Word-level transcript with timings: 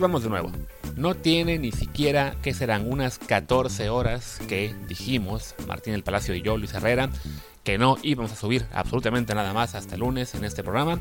vamos 0.00 0.22
de 0.22 0.30
nuevo. 0.30 0.50
No 0.96 1.14
tiene 1.14 1.58
ni 1.58 1.72
siquiera 1.72 2.34
que 2.42 2.54
serán 2.54 2.90
unas 2.90 3.18
14 3.18 3.90
horas 3.90 4.40
que 4.48 4.74
dijimos, 4.88 5.54
Martín 5.68 5.94
el 5.94 6.02
Palacio 6.02 6.34
y 6.34 6.42
yo, 6.42 6.56
Luis 6.56 6.74
Herrera, 6.74 7.10
que 7.62 7.78
no 7.78 7.98
íbamos 8.02 8.32
a 8.32 8.36
subir 8.36 8.64
absolutamente 8.72 9.34
nada 9.34 9.52
más 9.52 9.74
hasta 9.74 9.94
el 9.94 10.00
lunes 10.00 10.34
en 10.34 10.44
este 10.44 10.62
programa. 10.62 10.98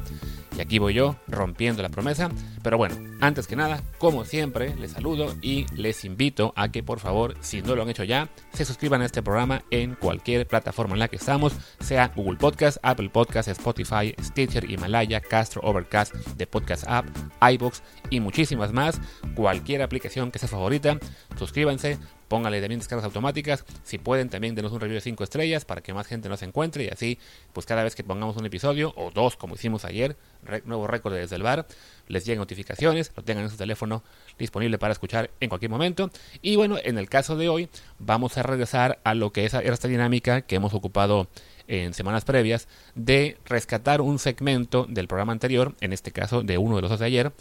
Y 0.58 0.62
aquí 0.62 0.78
voy 0.78 0.94
yo 0.94 1.16
rompiendo 1.28 1.82
la 1.82 1.90
promesa. 1.90 2.30
Pero 2.62 2.78
bueno, 2.78 2.96
antes 3.22 3.48
que 3.48 3.56
nada, 3.56 3.82
como 3.98 4.26
siempre, 4.26 4.76
les 4.76 4.92
saludo 4.92 5.36
y 5.42 5.66
les 5.76 6.04
invito 6.04 6.54
a 6.56 6.72
que 6.72 6.84
por 6.84 7.00
favor, 7.00 7.36
si 7.42 7.62
no 7.62 7.76
lo 7.76 7.84
han 7.84 7.90
hecho 7.90 8.04
ya, 8.04 8.30
se 8.54 8.66
suscriban 8.66 9.02
a 9.02 9.06
este 9.06 9.24
programa 9.24 9.64
en 9.72 9.96
cualquier 9.96 10.46
plataforma 10.48 10.94
en 10.94 11.00
la 11.00 11.08
que 11.08 11.16
estamos, 11.16 11.54
sea 11.80 12.12
Google 12.16 12.38
Podcast, 12.38 12.78
Apple 12.84 13.10
Podcast, 13.10 13.48
Spotify, 13.50 14.14
Stitcher, 14.22 14.70
Himalaya, 14.70 15.22
Castro, 15.22 15.62
Overcast, 15.64 16.14
The 16.38 16.48
Podcast 16.48 16.86
App, 16.88 17.06
iBox 17.42 17.82
y 18.10 18.20
muchísimas 18.20 18.74
más. 18.74 19.00
Cualquier 19.36 19.82
aplicación 19.82 20.32
que 20.32 20.40
sea 20.40 20.50
favorita, 20.50 21.00
suscríbanse, 21.38 21.98
póngale 22.30 22.62
también 22.62 22.80
descargas 22.80 23.04
automáticas. 23.06 23.66
Si 23.84 23.98
pueden, 23.98 24.30
también 24.30 24.56
denos 24.56 24.72
un 24.72 24.80
review 24.80 24.96
de 24.96 25.02
5 25.02 25.24
estrellas 25.24 25.66
para 25.66 25.82
que 25.82 25.94
más 25.94 26.08
gente 26.08 26.30
nos 26.30 26.42
encuentre 26.44 26.86
y 26.86 26.88
así, 26.88 27.20
pues 27.52 27.66
cada 27.66 27.84
vez 27.84 27.96
que 27.96 28.04
pongamos 28.04 28.38
un 28.38 28.46
episodio 28.46 28.94
o 28.96 29.12
dos, 29.12 29.36
como 29.36 29.56
hicimos 29.56 29.84
ayer, 29.84 30.16
nuevo 30.64 30.88
récord 30.88 31.14
desde 31.14 31.36
el 31.36 31.44
bar, 31.44 31.68
les 32.10 32.26
lleguen 32.26 32.40
notificaciones, 32.40 33.12
lo 33.16 33.24
tengan 33.24 33.46
en 33.46 33.50
su 33.50 33.56
teléfono 33.56 34.04
disponible 34.38 34.78
para 34.78 34.92
escuchar 34.92 35.30
en 35.40 35.48
cualquier 35.48 35.72
momento. 35.72 36.12
Y 36.42 36.58
bueno, 36.58 36.78
en 36.84 36.98
el 36.98 37.08
caso 37.08 37.38
de 37.38 37.48
hoy, 37.48 37.70
vamos 38.00 38.38
a 38.38 38.44
regresar 38.44 39.00
a 39.04 39.14
lo 39.14 39.32
que 39.32 39.46
es 39.46 39.54
esta 39.54 39.88
dinámica 39.88 40.42
que 40.42 40.56
hemos 40.56 40.74
ocupado 40.74 41.30
en 41.68 41.94
semanas 41.94 42.26
previas 42.26 42.68
de 42.96 43.38
rescatar 43.46 44.02
un 44.02 44.20
segmento 44.20 44.86
del 44.90 45.08
programa 45.08 45.32
anterior, 45.32 45.76
en 45.82 45.94
este 45.94 46.12
caso 46.12 46.42
de 46.42 46.58
uno 46.58 46.76
de 46.76 46.82
los 46.82 46.90
dos 46.90 47.00
de 47.00 47.06
ayer, 47.06 47.32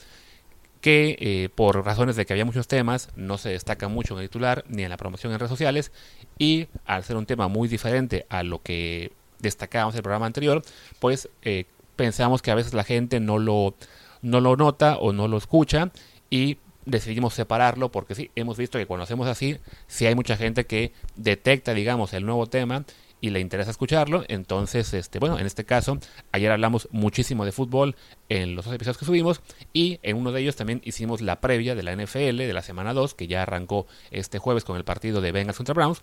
que 0.81 1.17
eh, 1.19 1.49
por 1.55 1.85
razones 1.85 2.15
de 2.15 2.27
que 2.27 2.35
había 2.35 2.45
muchos 2.45 2.69
temas 2.69 3.09
no 3.17 3.39
se 3.39 3.49
destaca 3.49 3.89
mucho 3.89 4.15
en 4.15 4.21
el 4.21 4.29
titular 4.29 4.65
ni 4.69 4.85
en 4.85 4.91
la 4.91 4.97
promoción 4.97 5.33
en 5.33 5.39
redes 5.39 5.51
sociales 5.51 5.91
y 6.39 6.69
al 6.85 7.03
ser 7.03 7.17
un 7.17 7.27
tema 7.27 7.49
muy 7.49 7.69
diferente 7.69 8.27
a 8.29 8.43
lo 8.43 8.63
que 8.63 9.13
destacábamos 9.41 9.95
en 9.95 9.99
el 9.99 10.03
programa 10.03 10.27
anterior, 10.27 10.63
pues 11.01 11.29
eh, 11.43 11.65
pensamos 11.97 12.43
que 12.43 12.51
a 12.51 12.55
veces 12.55 12.75
la 12.75 12.85
gente 12.85 13.19
no 13.19 13.39
lo, 13.39 13.75
no 14.23 14.41
lo 14.41 14.57
nota 14.57 14.97
o 14.99 15.13
no 15.13 15.29
lo 15.29 15.37
escucha 15.37 15.91
y 16.31 16.59
decidimos 16.85 17.35
separarlo 17.35 17.91
porque 17.91 18.15
sí, 18.15 18.31
hemos 18.35 18.57
visto 18.57 18.79
que 18.79 18.87
cuando 18.87 19.05
hacemos 19.05 19.29
así, 19.29 19.59
sí 19.87 20.07
hay 20.07 20.15
mucha 20.15 20.37
gente 20.37 20.67
que 20.67 20.93
detecta, 21.17 21.75
digamos, 21.75 22.15
el 22.15 22.25
nuevo 22.25 22.47
tema 22.47 22.85
y 23.21 23.31
le 23.31 23.41
interesa 23.41 23.71
escucharlo. 23.71 24.25
Entonces, 24.29 24.95
este, 24.95 25.19
bueno, 25.19 25.39
en 25.39 25.47
este 25.47 25.65
caso, 25.65 25.99
ayer 26.33 26.51
hablamos 26.51 26.89
muchísimo 26.91 27.45
de 27.45 27.53
fútbol 27.53 27.97
en 28.29 28.55
los 28.55 28.65
dos 28.65 28.75
episodios 28.75 28.99
que 28.99 29.05
subimos 29.05 29.41
y 29.73 29.99
en 30.03 30.17
uno 30.17 30.33
de 30.33 30.41
ellos 30.41 30.57
también 30.57 30.81
hicimos 30.85 31.21
la 31.21 31.41
previa 31.41 31.75
de 31.75 31.83
la 31.83 31.95
NFL 31.95 32.39
de 32.39 32.53
la 32.53 32.63
semana 32.63 32.95
2, 32.95 33.15
que 33.15 33.27
ya 33.27 33.43
arrancó 33.43 33.87
este 34.11 34.39
jueves 34.39 34.65
con 34.65 34.77
el 34.77 34.85
partido 34.85 35.21
de 35.21 35.33
Bengals 35.33 35.57
contra 35.57 35.75
Browns. 35.75 36.03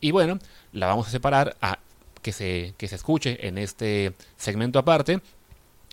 Y 0.00 0.10
bueno, 0.10 0.38
la 0.72 0.86
vamos 0.86 1.08
a 1.08 1.10
separar 1.10 1.56
a 1.60 1.78
que 2.22 2.32
se, 2.32 2.74
que 2.76 2.88
se 2.88 2.96
escuche 2.96 3.46
en 3.46 3.58
este 3.58 4.14
segmento 4.36 4.78
aparte. 4.78 5.20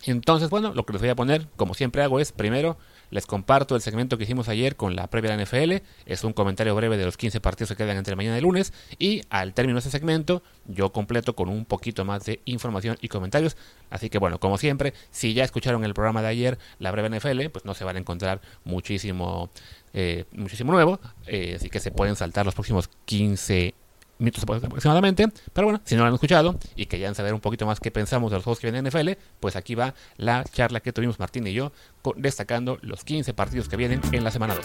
Entonces, 0.06 0.50
bueno, 0.50 0.74
lo 0.74 0.84
que 0.84 0.92
les 0.92 1.02
voy 1.02 1.10
a 1.10 1.16
poner, 1.16 1.48
como 1.56 1.74
siempre 1.74 2.02
hago, 2.02 2.20
es 2.20 2.32
primero 2.32 2.76
les 3.14 3.26
comparto 3.26 3.76
el 3.76 3.80
segmento 3.80 4.18
que 4.18 4.24
hicimos 4.24 4.48
ayer 4.48 4.74
con 4.74 4.96
la 4.96 5.08
previa 5.08 5.30
de 5.30 5.36
la 5.36 5.44
NFL. 5.44 5.86
Es 6.04 6.24
un 6.24 6.32
comentario 6.32 6.74
breve 6.74 6.96
de 6.96 7.04
los 7.04 7.16
15 7.16 7.40
partidos 7.40 7.70
que 7.70 7.76
quedan 7.76 7.96
entre 7.96 8.16
mañana 8.16 8.38
y 8.38 8.40
lunes. 8.40 8.72
Y 8.98 9.22
al 9.30 9.54
término 9.54 9.76
de 9.76 9.80
ese 9.80 9.90
segmento, 9.90 10.42
yo 10.66 10.92
completo 10.92 11.36
con 11.36 11.48
un 11.48 11.64
poquito 11.64 12.04
más 12.04 12.24
de 12.24 12.40
información 12.44 12.98
y 13.00 13.08
comentarios. 13.08 13.56
Así 13.88 14.10
que 14.10 14.18
bueno, 14.18 14.40
como 14.40 14.58
siempre, 14.58 14.94
si 15.12 15.32
ya 15.32 15.44
escucharon 15.44 15.84
el 15.84 15.94
programa 15.94 16.22
de 16.22 16.28
ayer, 16.28 16.58
la 16.80 16.90
breve 16.90 17.16
NFL, 17.16 17.50
pues 17.50 17.64
no 17.64 17.74
se 17.74 17.84
van 17.84 17.94
a 17.94 18.00
encontrar 18.00 18.40
muchísimo, 18.64 19.48
eh, 19.92 20.24
muchísimo 20.32 20.72
nuevo. 20.72 20.98
Eh, 21.28 21.54
así 21.56 21.70
que 21.70 21.78
se 21.78 21.92
pueden 21.92 22.16
saltar 22.16 22.44
los 22.44 22.54
próximos 22.54 22.90
15 23.04 23.74
minutos 24.18 24.44
aproximadamente. 24.44 25.28
Pero 25.52 25.66
bueno, 25.66 25.80
si 25.84 25.94
no 25.94 26.02
lo 26.02 26.08
han 26.08 26.14
escuchado 26.14 26.58
y 26.76 26.86
querían 26.86 27.14
saber 27.14 27.34
un 27.34 27.40
poquito 27.40 27.66
más 27.66 27.80
qué 27.80 27.90
pensamos 27.90 28.30
de 28.30 28.38
los 28.38 28.44
juegos 28.44 28.60
que 28.60 28.70
vienen 28.70 28.86
en 28.86 28.90
NFL, 28.90 29.20
pues 29.40 29.56
aquí 29.56 29.74
va 29.74 29.94
la 30.16 30.44
charla 30.44 30.80
que 30.80 30.92
tuvimos 30.92 31.18
Martín 31.18 31.46
y 31.46 31.52
yo 31.52 31.72
destacando 32.16 32.78
los 32.82 33.04
15 33.04 33.34
partidos 33.34 33.68
que 33.68 33.76
vienen 33.76 34.00
en 34.12 34.24
la 34.24 34.30
semana 34.30 34.54
2. 34.54 34.64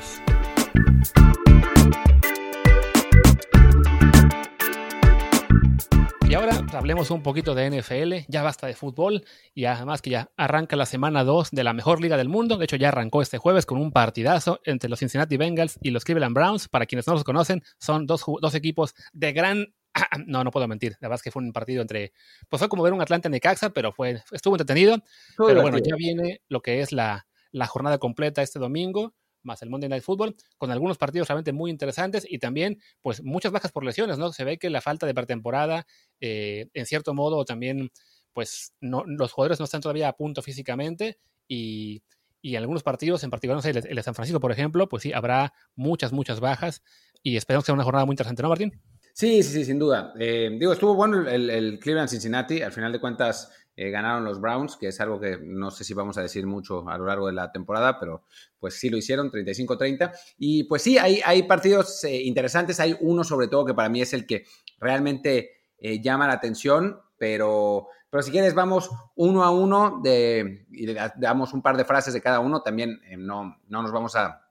Y 6.30 6.36
ahora 6.36 6.64
hablemos 6.74 7.10
un 7.10 7.24
poquito 7.24 7.56
de 7.56 7.72
NFL, 7.72 8.14
ya 8.28 8.44
basta 8.44 8.68
de 8.68 8.76
fútbol 8.76 9.26
y 9.56 9.66
además 9.66 10.04
que 10.04 10.12
ya 10.12 10.30
arranca 10.38 10.76
la 10.76 10.86
semana 10.86 11.24
2 11.24 11.50
de 11.50 11.64
la 11.64 11.74
mejor 11.74 12.04
liga 12.04 12.18
del 12.18 12.30
mundo, 12.30 12.58
de 12.58 12.66
hecho 12.66 12.76
ya 12.76 12.90
arrancó 12.90 13.24
este 13.24 13.40
jueves 13.40 13.66
con 13.66 13.80
un 13.80 13.92
partidazo 13.92 14.62
entre 14.64 14.92
los 14.92 15.00
Cincinnati 15.00 15.38
Bengals 15.38 15.80
y 15.82 15.90
los 15.90 16.04
Cleveland 16.04 16.36
Browns, 16.36 16.68
para 16.68 16.86
quienes 16.86 17.08
no 17.08 17.14
los 17.14 17.24
conocen, 17.24 17.64
son 17.80 18.06
dos, 18.06 18.24
dos 18.42 18.54
equipos 18.54 18.94
de 19.12 19.34
gran... 19.34 19.74
No, 20.28 20.44
no 20.44 20.52
puedo 20.52 20.68
mentir, 20.68 20.92
la 21.00 21.08
verdad 21.08 21.16
es 21.16 21.24
que 21.24 21.32
fue 21.32 21.42
un 21.42 21.52
partido 21.52 21.82
entre... 21.82 22.14
Pues 22.48 22.60
fue 22.60 22.70
como 22.70 22.84
ver 22.84 22.94
un 22.94 23.02
Atlanta 23.02 23.28
Necaxa, 23.28 23.72
pero 23.72 23.92
fue, 23.92 24.22
estuvo 24.32 24.54
entretenido, 24.54 25.02
pero 25.36 25.64
bueno, 25.64 25.80
ya 25.80 25.96
viene 25.96 26.42
lo 26.48 26.62
que 26.62 26.82
es 26.82 26.92
la, 26.92 27.26
la 27.52 27.66
jornada 27.66 27.98
completa 27.98 28.44
este 28.44 28.60
domingo, 28.60 29.16
más 29.44 29.62
el 29.62 29.70
Monday 29.70 29.90
Night 29.90 30.04
Football, 30.04 30.36
con 30.58 30.72
algunos 30.72 30.98
partidos 30.98 31.28
realmente 31.28 31.54
muy 31.54 31.72
interesantes 31.72 32.26
y 32.28 32.40
también, 32.40 32.82
pues, 33.02 33.24
muchas 33.24 33.52
bajas 33.52 33.72
por 33.72 33.84
lesiones, 33.84 34.18
¿no? 34.18 34.32
Se 34.32 34.44
ve 34.44 34.58
que 34.58 34.70
la 34.70 34.82
falta 34.82 35.06
de 35.06 35.14
pretemporada, 35.14 35.86
eh, 36.20 36.68
en 36.74 36.86
cierto 36.86 37.14
modo, 37.14 37.46
también, 37.46 37.92
pues, 38.34 38.74
no, 38.80 39.04
los 39.06 39.32
jugadores 39.32 39.60
no 39.60 39.66
están 39.66 39.82
todavía 39.82 40.10
a 40.10 40.14
punto 40.14 40.42
físicamente 40.42 41.20
y, 41.48 42.04
y 42.42 42.56
en 42.56 42.62
algunos 42.62 42.84
partidos, 42.84 43.24
en 43.24 43.30
particular, 43.30 43.58
no 43.58 43.62
sé, 43.62 43.72
el, 43.72 43.96
de 43.96 44.04
San 44.04 44.16
Francisco, 44.16 44.40
por 44.40 44.52
ejemplo, 44.52 44.88
pues 44.88 45.04
sí, 45.04 45.14
habrá 45.14 45.54
muchas, 45.76 46.14
muchas 46.14 46.40
bajas 46.40 46.82
y 47.22 47.36
esperamos 47.38 47.64
que 47.64 47.68
sea 47.68 47.76
una 47.76 47.84
jornada 47.84 48.06
muy 48.06 48.14
interesante, 48.14 48.42
¿no, 48.42 48.50
Martín? 48.50 48.82
Sí, 49.14 49.44
sí, 49.44 49.52
sí, 49.52 49.66
sin 49.66 49.80
duda. 49.80 50.14
Eh, 50.18 50.56
digo, 50.58 50.72
estuvo 50.72 50.96
bueno 50.96 51.28
el, 51.28 51.50
el 51.50 51.80
Cleveland 51.80 52.10
Cincinnati, 52.10 52.62
al 52.62 52.72
final 52.72 52.92
de 52.92 53.00
cuentas 53.02 53.52
eh, 53.76 53.92
ganaron 53.92 54.26
los 54.26 54.42
Browns, 54.42 54.76
que 54.76 54.88
es 54.88 55.00
algo 55.00 55.20
que 55.20 55.38
no 55.42 55.72
sé 55.72 55.84
si 55.84 55.94
vamos 55.94 56.18
a 56.18 56.22
decir 56.22 56.46
mucho 56.46 56.88
a 56.90 56.98
lo 56.98 57.06
largo 57.06 57.28
de 57.28 57.34
la 57.34 57.52
temporada, 57.52 58.00
pero 58.00 58.24
pues 58.60 58.76
sí 58.76 58.90
lo 58.90 58.98
hicieron, 58.98 59.32
35-30. 59.32 60.12
Y 60.38 60.66
pues 60.66 60.82
sí, 60.82 60.98
hay, 60.98 61.44
partidos 61.44 62.04
eh, 62.04 62.22
interesantes, 62.24 62.80
hay 62.80 62.98
uno 63.00 63.24
sobre 63.24 63.48
todo 63.48 63.66
que 63.66 63.74
para 63.74 63.90
mí 63.90 64.02
es 64.02 64.14
el 64.14 64.26
que 64.26 64.46
realmente 64.80 65.52
eh, 65.78 66.02
llama 66.02 66.28
la 66.28 66.34
atención, 66.34 67.00
pero, 67.18 67.88
pero 68.10 68.22
si 68.22 68.32
quieres 68.32 68.54
vamos 68.54 68.90
uno 69.16 69.44
a 69.44 69.52
uno 69.52 70.02
de, 70.04 70.66
y 70.72 70.88
le 70.88 71.00
damos 71.16 71.54
un 71.54 71.62
par 71.62 71.78
de 71.78 71.86
frases 71.86 72.14
de 72.14 72.22
cada 72.22 72.42
uno, 72.42 72.62
también 72.62 73.00
no, 73.18 73.58
no 73.68 73.82
nos 73.82 73.92
vamos 73.92 74.16
a, 74.16 74.50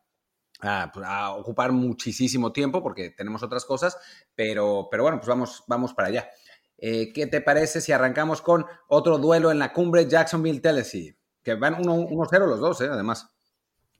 pues, 0.61 1.06
a, 1.06 1.35
ocupar 1.35 1.73
muchísimo 1.73 2.53
tiempo 2.53 2.83
porque 2.83 3.11
tenemos 3.11 3.43
otras 3.43 3.65
cosas, 3.65 3.97
pero, 4.35 4.89
pero 4.91 5.05
bueno, 5.05 5.19
pues 5.19 5.29
vamos, 5.29 5.65
vamos 5.67 5.95
para 5.95 6.09
allá. 6.09 6.29
Eh, 6.78 7.12
¿Qué 7.12 7.27
te 7.27 7.41
parece 7.41 7.81
si 7.81 7.93
arrancamos 7.93 8.41
con 8.41 8.65
otro 8.89 9.19
duelo 9.19 9.50
en 9.50 9.59
la 9.59 9.72
cumbre 9.72 10.09
Jacksonville-Tennessee? 10.09 11.16
Que 11.43 11.55
van 11.55 11.83
1-0 11.83 12.47
los 12.47 12.61
dos, 12.61 12.81
¿eh? 12.81 12.89
además. 12.91 13.28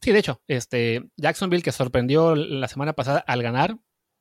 Sí, 0.01 0.13
de 0.13 0.21
hecho, 0.21 0.41
este, 0.47 1.11
Jacksonville 1.17 1.63
que 1.63 1.73
sorprendió 1.73 2.37
la 2.37 2.69
semana 2.69 2.93
pasada 2.93 3.19
al 3.27 3.43
ganar, 3.43 3.77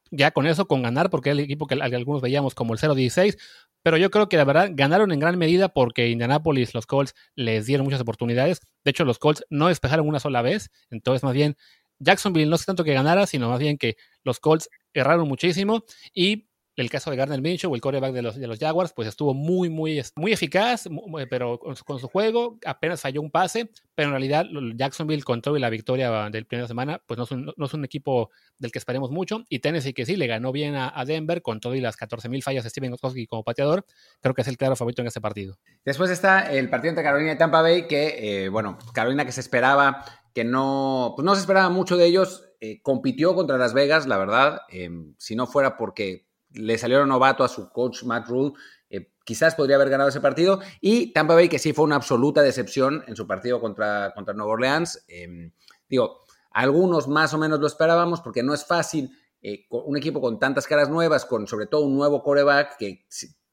ya 0.09 0.31
con 0.31 0.47
eso, 0.47 0.67
con 0.67 0.81
ganar, 0.81 1.09
porque 1.09 1.31
el 1.31 1.39
equipo 1.39 1.67
que 1.67 1.75
algunos 1.75 2.21
veíamos 2.21 2.55
como 2.55 2.73
el 2.73 2.79
0-16, 2.79 3.37
pero 3.83 3.97
yo 3.97 4.09
creo 4.09 4.27
que 4.27 4.37
la 4.37 4.43
verdad 4.43 4.71
ganaron 4.73 5.11
en 5.11 5.19
gran 5.19 5.37
medida 5.37 5.69
porque 5.69 6.09
Indianapolis, 6.09 6.73
los 6.73 6.87
Colts, 6.87 7.13
les 7.35 7.67
dieron 7.67 7.85
muchas 7.85 8.01
oportunidades. 8.01 8.59
De 8.83 8.91
hecho, 8.91 9.05
los 9.05 9.19
Colts 9.19 9.45
no 9.49 9.67
despejaron 9.67 10.07
una 10.07 10.19
sola 10.19 10.41
vez, 10.41 10.71
entonces 10.89 11.23
más 11.23 11.33
bien 11.33 11.55
Jacksonville 11.99 12.49
no 12.49 12.55
es 12.55 12.65
tanto 12.65 12.83
que 12.83 12.93
ganara, 12.93 13.27
sino 13.27 13.49
más 13.49 13.59
bien 13.59 13.77
que 13.77 13.97
los 14.23 14.39
Colts 14.39 14.69
erraron 14.93 15.27
muchísimo 15.27 15.83
y 16.13 16.46
el 16.77 16.91
caso 16.91 17.09
de 17.09 17.17
Gardner 17.17 17.41
Minshew, 17.41 17.73
el 17.73 17.81
quarterback 17.81 18.13
de 18.13 18.21
los, 18.21 18.35
de 18.35 18.45
los 18.45 18.59
Jaguars, 18.59 18.93
pues 18.93 19.07
estuvo 19.07 19.33
muy, 19.33 19.67
muy, 19.67 19.99
muy 20.15 20.31
eficaz, 20.31 20.87
pero 21.27 21.59
con 21.59 21.75
su, 21.75 22.07
juego 22.07 22.59
apenas 22.65 23.01
falló 23.01 23.19
un 23.19 23.31
pase, 23.31 23.71
pero 23.95 24.09
en 24.09 24.11
realidad 24.11 24.45
Jacksonville 24.75 25.23
con 25.23 25.41
todo 25.41 25.57
y 25.57 25.59
la 25.59 25.71
victoria 25.71 26.29
del 26.29 26.45
primera 26.45 26.67
semana, 26.67 27.01
pues 27.07 27.17
no 27.17 27.23
es, 27.23 27.31
un, 27.31 27.51
no 27.57 27.65
es 27.65 27.73
un 27.73 27.83
equipo 27.83 28.29
del 28.59 28.71
que 28.71 28.77
esperemos 28.77 29.09
mucho, 29.09 29.43
y 29.49 29.57
Tennessee 29.57 29.93
que 29.93 30.05
sí, 30.05 30.15
le 30.15 30.27
ganó 30.27 30.51
bien 30.51 30.75
a, 30.75 31.03
Denver 31.03 31.41
con 31.41 31.59
todo 31.59 31.73
y 31.73 31.81
las 31.81 31.97
14.000 31.97 32.43
fallas 32.43 32.63
de 32.63 32.69
Steven 32.69 32.91
Gostkowski 32.91 33.25
como 33.25 33.43
pateador, 33.43 33.83
creo 34.21 34.35
que 34.35 34.41
es 34.41 34.47
el 34.47 34.57
claro 34.57 34.75
favorito 34.75 35.01
en 35.01 35.07
ese 35.07 35.19
partido. 35.19 35.57
Después 35.83 36.11
está 36.11 36.51
el 36.51 36.69
partido 36.69 36.89
entre 36.89 37.03
Carolina 37.03 37.31
y 37.31 37.37
Tampa 37.37 37.61
Bay, 37.63 37.87
que, 37.87 38.43
eh, 38.45 38.49
bueno, 38.49 38.77
Carolina 38.93 39.25
que 39.25 39.31
se 39.31 39.41
esperaba 39.41 40.05
que 40.35 40.43
no, 40.43 41.13
pues 41.15 41.25
no 41.25 41.33
se 41.33 41.41
esperaba 41.41 41.69
mucho 41.69 41.97
de 41.97 42.05
ellos, 42.05 42.51
eh, 42.61 42.79
compitió 42.83 43.33
contra 43.33 43.57
Las 43.57 43.73
Vegas, 43.73 44.05
la 44.05 44.19
verdad, 44.19 44.61
eh, 44.69 44.91
si 45.17 45.35
no 45.35 45.47
fuera 45.47 45.77
porque 45.77 46.26
le 46.57 46.77
salieron 46.77 47.09
novato 47.09 47.43
a 47.43 47.47
su 47.47 47.69
coach 47.69 48.03
Matt 48.03 48.27
Rule, 48.27 48.53
eh, 48.89 49.11
quizás 49.25 49.55
podría 49.55 49.75
haber 49.75 49.89
ganado 49.89 50.09
ese 50.09 50.21
partido. 50.21 50.59
Y 50.81 51.13
Tampa 51.13 51.35
Bay, 51.35 51.49
que 51.49 51.59
sí 51.59 51.73
fue 51.73 51.85
una 51.85 51.95
absoluta 51.95 52.41
decepción 52.41 53.03
en 53.07 53.15
su 53.15 53.27
partido 53.27 53.59
contra, 53.59 54.13
contra 54.13 54.33
Nueva 54.33 54.53
Orleans. 54.53 55.03
Em, 55.07 55.51
digo, 55.89 56.25
algunos 56.51 57.07
más 57.07 57.33
o 57.33 57.37
menos 57.37 57.59
lo 57.59 57.67
esperábamos 57.67 58.21
porque 58.21 58.43
no 58.43 58.53
es 58.53 58.65
fácil 58.65 59.11
eh, 59.41 59.65
un 59.69 59.97
equipo 59.97 60.19
con 60.19 60.39
tantas 60.39 60.67
caras 60.67 60.89
nuevas, 60.89 61.25
con 61.25 61.47
sobre 61.47 61.67
todo 61.67 61.85
un 61.85 61.95
nuevo 61.95 62.23
coreback 62.23 62.77
que 62.77 63.05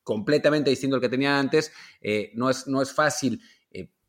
completamente 0.02 0.70
distinto 0.70 0.96
al 0.96 1.02
que 1.02 1.08
tenía 1.08 1.38
antes, 1.38 1.72
eh, 2.00 2.30
no, 2.34 2.50
es, 2.50 2.66
no 2.66 2.82
es 2.82 2.92
fácil 2.92 3.40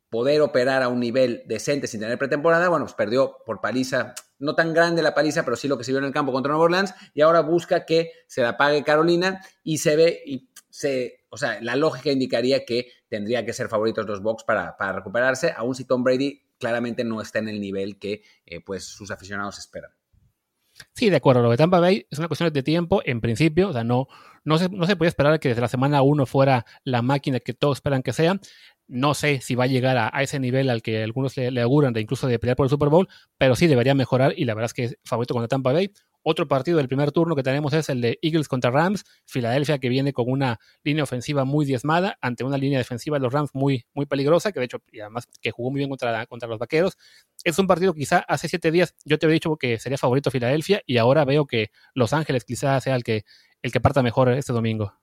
poder 0.08 0.40
operar 0.40 0.82
a 0.82 0.88
un 0.88 1.00
nivel 1.00 1.42
decente 1.46 1.86
sin 1.86 2.00
tener 2.00 2.16
pretemporada, 2.16 2.68
bueno, 2.68 2.84
pues 2.84 2.94
perdió 2.94 3.38
por 3.44 3.60
paliza, 3.60 4.14
no 4.38 4.54
tan 4.54 4.74
grande 4.74 5.02
la 5.02 5.14
paliza, 5.14 5.44
pero 5.44 5.56
sí 5.56 5.68
lo 5.68 5.78
que 5.78 5.84
se 5.84 5.92
vio 5.92 5.98
en 5.98 6.04
el 6.04 6.12
campo 6.12 6.32
contra 6.32 6.50
Nueva 6.50 6.64
Orleans, 6.64 6.94
y 7.14 7.22
ahora 7.22 7.40
busca 7.40 7.84
que 7.84 8.12
se 8.26 8.42
la 8.42 8.56
pague 8.56 8.84
Carolina 8.84 9.40
y 9.62 9.78
se 9.78 9.96
ve, 9.96 10.22
y 10.24 10.48
se, 10.68 11.24
o 11.30 11.36
sea, 11.36 11.60
la 11.62 11.76
lógica 11.76 12.10
indicaría 12.10 12.64
que 12.64 12.90
tendría 13.08 13.44
que 13.44 13.52
ser 13.52 13.68
favoritos 13.68 14.06
los 14.06 14.22
Bucks 14.22 14.44
para, 14.44 14.76
para 14.76 14.92
recuperarse, 14.92 15.52
aun 15.56 15.74
si 15.74 15.84
Tom 15.84 16.04
Brady 16.04 16.42
claramente 16.58 17.04
no 17.04 17.20
está 17.20 17.38
en 17.38 17.48
el 17.48 17.60
nivel 17.60 17.98
que 17.98 18.22
eh, 18.44 18.60
pues 18.60 18.84
sus 18.84 19.10
aficionados 19.10 19.58
esperan. 19.58 19.90
Sí, 20.94 21.08
de 21.10 21.16
acuerdo. 21.16 21.42
Lo 21.42 21.50
de 21.50 21.56
Tampa 21.56 21.80
Bay 21.80 22.06
es 22.10 22.18
una 22.18 22.28
cuestión 22.28 22.52
de 22.52 22.62
tiempo, 22.62 23.00
en 23.04 23.20
principio. 23.20 23.70
O 23.70 23.72
sea, 23.72 23.84
no, 23.84 24.08
no, 24.44 24.58
se, 24.58 24.68
no 24.68 24.86
se 24.86 24.96
puede 24.96 25.08
esperar 25.08 25.40
que 25.40 25.48
desde 25.48 25.62
la 25.62 25.68
semana 25.68 26.02
1 26.02 26.26
fuera 26.26 26.66
la 26.84 27.02
máquina 27.02 27.40
que 27.40 27.54
todos 27.54 27.78
esperan 27.78 28.02
que 28.02 28.12
sea. 28.12 28.38
No 28.88 29.14
sé 29.14 29.40
si 29.40 29.54
va 29.56 29.64
a 29.64 29.66
llegar 29.66 29.96
a, 29.96 30.22
ese 30.22 30.38
nivel 30.38 30.70
al 30.70 30.80
que 30.80 31.02
algunos 31.02 31.36
le, 31.36 31.60
auguran 31.60 31.92
de 31.92 32.00
incluso 32.00 32.28
de 32.28 32.38
pelear 32.38 32.56
por 32.56 32.66
el 32.66 32.70
Super 32.70 32.88
Bowl, 32.88 33.08
pero 33.36 33.56
sí 33.56 33.66
debería 33.66 33.94
mejorar 33.94 34.34
y 34.36 34.44
la 34.44 34.54
verdad 34.54 34.66
es 34.66 34.74
que 34.74 34.84
es 34.84 34.98
favorito 35.04 35.34
con 35.34 35.46
Tampa 35.48 35.72
Bay. 35.72 35.90
Otro 36.28 36.48
partido 36.48 36.78
del 36.78 36.88
primer 36.88 37.12
turno 37.12 37.36
que 37.36 37.44
tenemos 37.44 37.72
es 37.72 37.88
el 37.88 38.00
de 38.00 38.18
Eagles 38.20 38.48
contra 38.48 38.72
Rams. 38.72 39.04
Filadelfia 39.26 39.78
que 39.78 39.88
viene 39.88 40.12
con 40.12 40.24
una 40.28 40.58
línea 40.82 41.04
ofensiva 41.04 41.44
muy 41.44 41.64
diezmada 41.64 42.18
ante 42.20 42.42
una 42.42 42.58
línea 42.58 42.78
defensiva 42.78 43.16
de 43.16 43.22
los 43.22 43.32
Rams 43.32 43.50
muy, 43.54 43.86
muy 43.94 44.06
peligrosa, 44.06 44.50
que 44.50 44.58
de 44.58 44.66
hecho, 44.66 44.78
y 44.90 44.98
además 44.98 45.28
que 45.40 45.52
jugó 45.52 45.70
muy 45.70 45.78
bien 45.78 45.88
contra, 45.88 46.26
contra 46.26 46.48
los 46.48 46.58
Vaqueros. 46.58 46.96
Es 47.44 47.60
un 47.60 47.68
partido 47.68 47.94
quizá 47.94 48.18
hace 48.26 48.48
siete 48.48 48.72
días 48.72 48.96
yo 49.04 49.20
te 49.20 49.26
había 49.26 49.34
dicho 49.34 49.56
que 49.56 49.78
sería 49.78 49.98
favorito 49.98 50.32
Filadelfia 50.32 50.82
y 50.84 50.96
ahora 50.98 51.24
veo 51.24 51.46
que 51.46 51.70
Los 51.94 52.12
Ángeles 52.12 52.44
quizá 52.44 52.80
sea 52.80 52.96
el 52.96 53.04
que, 53.04 53.24
el 53.62 53.70
que 53.70 53.80
parta 53.80 54.02
mejor 54.02 54.28
este 54.30 54.52
domingo. 54.52 54.94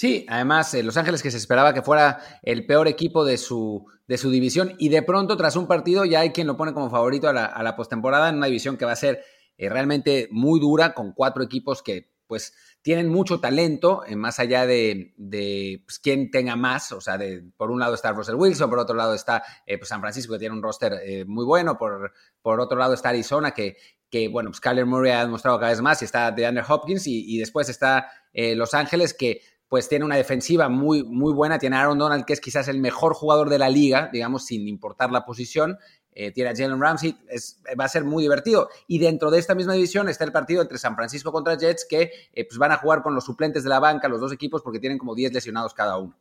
Sí, 0.00 0.24
además 0.30 0.72
eh, 0.72 0.82
Los 0.82 0.96
Ángeles 0.96 1.22
que 1.22 1.30
se 1.30 1.36
esperaba 1.36 1.74
que 1.74 1.82
fuera 1.82 2.20
el 2.40 2.64
peor 2.64 2.88
equipo 2.88 3.22
de 3.22 3.36
su, 3.36 3.84
de 4.08 4.16
su 4.16 4.30
división 4.30 4.74
y 4.78 4.88
de 4.88 5.02
pronto 5.02 5.36
tras 5.36 5.56
un 5.56 5.66
partido 5.66 6.06
ya 6.06 6.20
hay 6.20 6.30
quien 6.30 6.46
lo 6.46 6.56
pone 6.56 6.72
como 6.72 6.88
favorito 6.88 7.28
a 7.28 7.34
la, 7.34 7.76
postemporada 7.76 8.30
en 8.30 8.36
una 8.36 8.46
división 8.46 8.78
que 8.78 8.86
va 8.86 8.92
a 8.92 8.96
ser 8.96 9.22
eh, 9.58 9.68
realmente 9.68 10.26
muy 10.30 10.58
dura 10.58 10.94
con 10.94 11.12
cuatro 11.12 11.42
equipos 11.42 11.82
que 11.82 12.14
pues 12.26 12.54
tienen 12.80 13.10
mucho 13.10 13.40
talento, 13.40 14.02
eh, 14.06 14.16
más 14.16 14.38
allá 14.38 14.64
de, 14.64 15.12
de 15.18 15.82
pues, 15.84 15.98
quién 15.98 16.30
tenga 16.30 16.56
más, 16.56 16.92
o 16.92 17.02
sea, 17.02 17.18
de, 17.18 17.44
por 17.58 17.70
un 17.70 17.80
lado 17.80 17.94
está 17.94 18.12
Russell 18.12 18.36
Wilson, 18.36 18.70
por 18.70 18.78
otro 18.78 18.96
lado 18.96 19.12
está 19.12 19.42
eh, 19.66 19.76
pues, 19.76 19.90
San 19.90 20.00
Francisco, 20.00 20.32
que 20.32 20.38
tiene 20.38 20.54
un 20.54 20.62
roster 20.62 20.94
eh, 21.04 21.26
muy 21.26 21.44
bueno, 21.44 21.76
por, 21.76 22.14
por 22.40 22.58
otro 22.58 22.78
lado 22.78 22.94
está 22.94 23.10
Arizona, 23.10 23.50
que, 23.50 23.76
que 24.08 24.28
bueno, 24.28 24.48
pues 24.48 24.60
Kyler 24.60 24.86
Murray 24.86 25.12
ha 25.12 25.20
demostrado 25.26 25.58
cada 25.58 25.72
vez 25.72 25.82
más, 25.82 26.00
y 26.00 26.06
está 26.06 26.30
DeAndre 26.30 26.64
Hopkins, 26.66 27.06
y 27.06 27.36
después 27.36 27.68
está 27.68 28.10
Los 28.32 28.72
Ángeles, 28.72 29.12
que 29.12 29.42
pues 29.70 29.88
tiene 29.88 30.04
una 30.04 30.16
defensiva 30.16 30.68
muy, 30.68 31.04
muy 31.04 31.32
buena, 31.32 31.56
tiene 31.56 31.76
a 31.76 31.82
Aaron 31.82 31.96
Donald, 31.96 32.24
que 32.24 32.32
es 32.32 32.40
quizás 32.40 32.66
el 32.66 32.80
mejor 32.80 33.14
jugador 33.14 33.48
de 33.48 33.56
la 33.56 33.68
liga, 33.68 34.10
digamos, 34.12 34.44
sin 34.44 34.66
importar 34.66 35.12
la 35.12 35.24
posición, 35.24 35.78
eh, 36.10 36.32
tiene 36.32 36.50
a 36.50 36.56
Jalen 36.56 36.80
Ramsey, 36.80 37.16
es, 37.28 37.62
va 37.78 37.84
a 37.84 37.88
ser 37.88 38.02
muy 38.02 38.24
divertido. 38.24 38.68
Y 38.88 38.98
dentro 38.98 39.30
de 39.30 39.38
esta 39.38 39.54
misma 39.54 39.74
división 39.74 40.08
está 40.08 40.24
el 40.24 40.32
partido 40.32 40.60
entre 40.60 40.76
San 40.76 40.96
Francisco 40.96 41.30
contra 41.30 41.56
Jets, 41.56 41.86
que 41.88 42.10
eh, 42.32 42.44
pues 42.48 42.58
van 42.58 42.72
a 42.72 42.78
jugar 42.78 43.00
con 43.00 43.14
los 43.14 43.24
suplentes 43.24 43.62
de 43.62 43.68
la 43.68 43.78
banca, 43.78 44.08
los 44.08 44.20
dos 44.20 44.32
equipos, 44.32 44.60
porque 44.60 44.80
tienen 44.80 44.98
como 44.98 45.14
10 45.14 45.32
lesionados 45.32 45.72
cada 45.72 45.98
uno. 45.98 46.18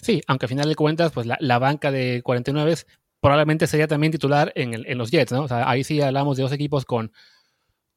Sí, 0.00 0.22
aunque 0.28 0.46
a 0.46 0.48
final 0.48 0.68
de 0.68 0.76
cuentas, 0.76 1.10
pues 1.10 1.26
la, 1.26 1.36
la 1.40 1.58
banca 1.58 1.90
de 1.90 2.22
49 2.22 2.76
probablemente 3.20 3.66
sería 3.66 3.88
también 3.88 4.12
titular 4.12 4.52
en, 4.54 4.72
el, 4.72 4.86
en, 4.86 4.98
los 4.98 5.10
Jets, 5.10 5.32
¿no? 5.32 5.42
O 5.42 5.48
sea, 5.48 5.68
ahí 5.68 5.82
sí 5.82 6.00
hablamos 6.00 6.36
de 6.36 6.44
dos 6.44 6.52
equipos 6.52 6.84
con, 6.84 7.10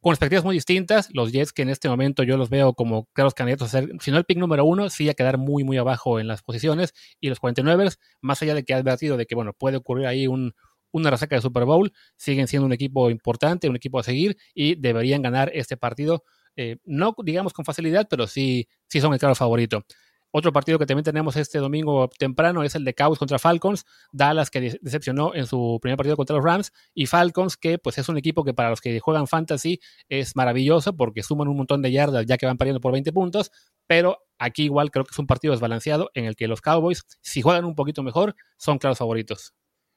con 0.01 0.12
perspectivas 0.12 0.44
muy 0.46 0.56
distintas. 0.56 1.10
Los 1.13 1.31
Jets, 1.31 1.54
que 1.54 1.62
en 1.62 1.69
este 1.69 1.90
momento 1.90 2.24
yo 2.24 2.38
los 2.38 2.50
veo 2.50 2.74
como 2.74 3.06
claros 3.13 3.34
candidatos 3.34 3.68
a 3.74 3.81
ser, 3.81 3.92
si 4.00 4.12
no 4.12 4.18
el 4.18 4.25
pick 4.25 4.38
número 4.38 4.66
uno, 4.66 4.90
sí 4.90 5.10
a 5.10 5.13
quedar 5.13 5.38
muy, 5.38 5.63
muy 5.63 5.78
abajo 5.78 6.19
en 6.19 6.28
las 6.28 6.42
posiciones. 6.42 6.94
Y 7.19 7.30
los 7.30 7.40
49 7.40 7.90
más 8.22 8.42
allá 8.42 8.54
de 8.54 8.63
que 8.63 8.74
ha 8.74 8.78
advertido 8.78 9.18
de 9.18 9.25
que, 9.25 9.36
bueno, 9.36 9.54
puede 9.54 9.78
ocurrir 9.78 10.07
ahí 10.07 10.28
un, 10.28 10.54
una 10.92 11.12
resaca 11.12 11.36
de 11.36 11.42
Super 11.42 11.66
Bowl, 11.66 11.92
siguen 12.18 12.48
siendo 12.48 12.66
un 12.66 12.74
equipo 12.74 13.10
importante, 13.10 13.69
un 13.69 13.75
equipo 13.75 14.00
a 14.00 14.04
seguir 14.04 14.38
y 14.54 14.75
deberían 14.75 15.22
ganar 15.22 15.51
este 15.54 15.78
partido, 15.78 16.24
eh, 16.56 16.78
no 16.86 17.16
digamos 17.24 17.54
con 17.54 17.66
facilidad, 17.66 18.07
pero 18.10 18.28
sí, 18.28 18.68
sí 18.88 19.00
son 19.02 19.13
el 19.13 19.19
claro 19.19 19.36
favorito. 19.36 19.86
Otro 20.31 20.54
partido 20.54 20.78
que 20.78 20.86
también 20.86 21.04
tenemos 21.04 21.36
este 21.36 21.58
domingo 21.58 22.08
temprano 22.20 22.64
es 22.64 22.76
el 22.76 22.84
de 22.84 22.94
Cowboys 22.94 23.18
contra 23.18 23.40
Falcons. 23.40 23.86
Dallas 24.12 24.52
que 24.52 24.78
decepcionó 24.81 25.34
en 25.34 25.48
su 25.48 25.80
primer 25.81 25.98
partido 25.98 26.16
contra 26.16 26.36
los 26.36 26.46
Rams 26.46 26.72
y 26.94 27.08
Falcons 27.08 27.58
que 27.58 27.80
pues 27.80 27.98
es 27.98 28.10
un 28.10 28.18
equipo 28.18 28.44
que 28.44 28.54
para 28.54 28.70
los 28.70 28.80
que 28.80 29.00
juegan 29.00 29.28
fantasy 29.28 29.80
es 30.08 30.36
maravilloso 30.36 30.96
porque 30.96 31.24
suman 31.24 31.48
un 31.48 31.58
montón 31.58 31.81
de 31.81 31.92
yardas 31.92 32.26
ya 32.28 32.38
que 32.38 32.46
van 32.46 32.58
perdiendo 32.58 32.80
por 32.80 32.92
20 32.92 33.12
puntos, 33.12 33.52
pero 33.88 34.20
aquí 34.38 34.66
igual 34.66 34.92
creo 34.92 35.04
que 35.04 35.12
es 35.12 35.20
un 35.20 35.28
partido 35.28 35.52
desbalanceado 35.52 36.12
en 36.14 36.26
el 36.26 36.36
que 36.36 36.48
los 36.48 36.62
Cowboys 36.62 37.06
si 37.22 37.42
juegan 37.42 37.66
un 37.66 37.76
poquito 37.76 38.04
mejor 38.04 38.36
son 38.58 38.78
claros 38.78 39.00
favoritos. 39.00 39.54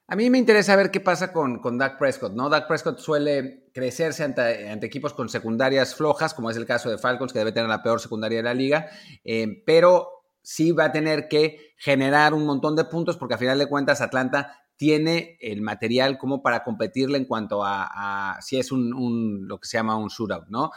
A 0.09 0.17
mí 0.17 0.29
me 0.31 0.39
interesa 0.39 0.77
ver 0.77 0.91
qué 0.91 1.01
pasa 1.01 1.33
con, 1.33 1.59
con 1.61 1.79
Dak 1.79 1.99
Prescott, 1.99 2.33
¿no? 2.35 2.49
Dak 2.49 2.67
Prescott 2.67 2.99
suele 2.99 3.71
crecerse 3.73 4.25
ante, 4.25 4.85
equipos 4.85 5.15
con 5.15 5.29
secundarias 5.29 5.95
flojas, 5.95 6.35
como 6.35 6.51
es 6.51 6.57
el 6.57 6.67
caso 6.67 6.91
de 6.91 6.99
Falcons, 6.99 7.33
que 7.33 7.39
debe 7.39 7.53
tener 7.53 7.69
la 7.69 7.83
peor 7.83 8.01
secundaria 8.01 8.39
de 8.39 8.43
la 8.43 8.53
liga, 8.53 8.91
eh, 9.25 9.63
pero 9.65 10.22
sí 10.43 10.73
va 10.73 10.87
a 10.87 10.93
tener 10.93 11.29
que 11.29 11.75
generar 11.77 12.35
un 12.35 12.45
montón 12.45 12.77
de 12.77 12.85
puntos, 12.85 13.17
porque 13.17 13.35
a 13.35 13.39
final 13.39 13.59
de 13.59 13.69
cuentas 13.69 14.01
Atlanta 14.01 14.63
tiene 14.77 15.37
el 15.41 15.63
material 15.63 16.19
como 16.19 16.43
para 16.43 16.65
competirle 16.65 17.19
en 17.19 17.25
cuanto 17.25 17.63
a, 17.65 18.39
si 18.41 18.59
es 18.59 18.73
un, 18.73 19.47
lo 19.47 19.59
que 19.61 19.69
se 19.69 19.79
llama 19.79 19.97
un 19.97 20.09
shootout, 20.09 20.49
¿no? 20.49 20.71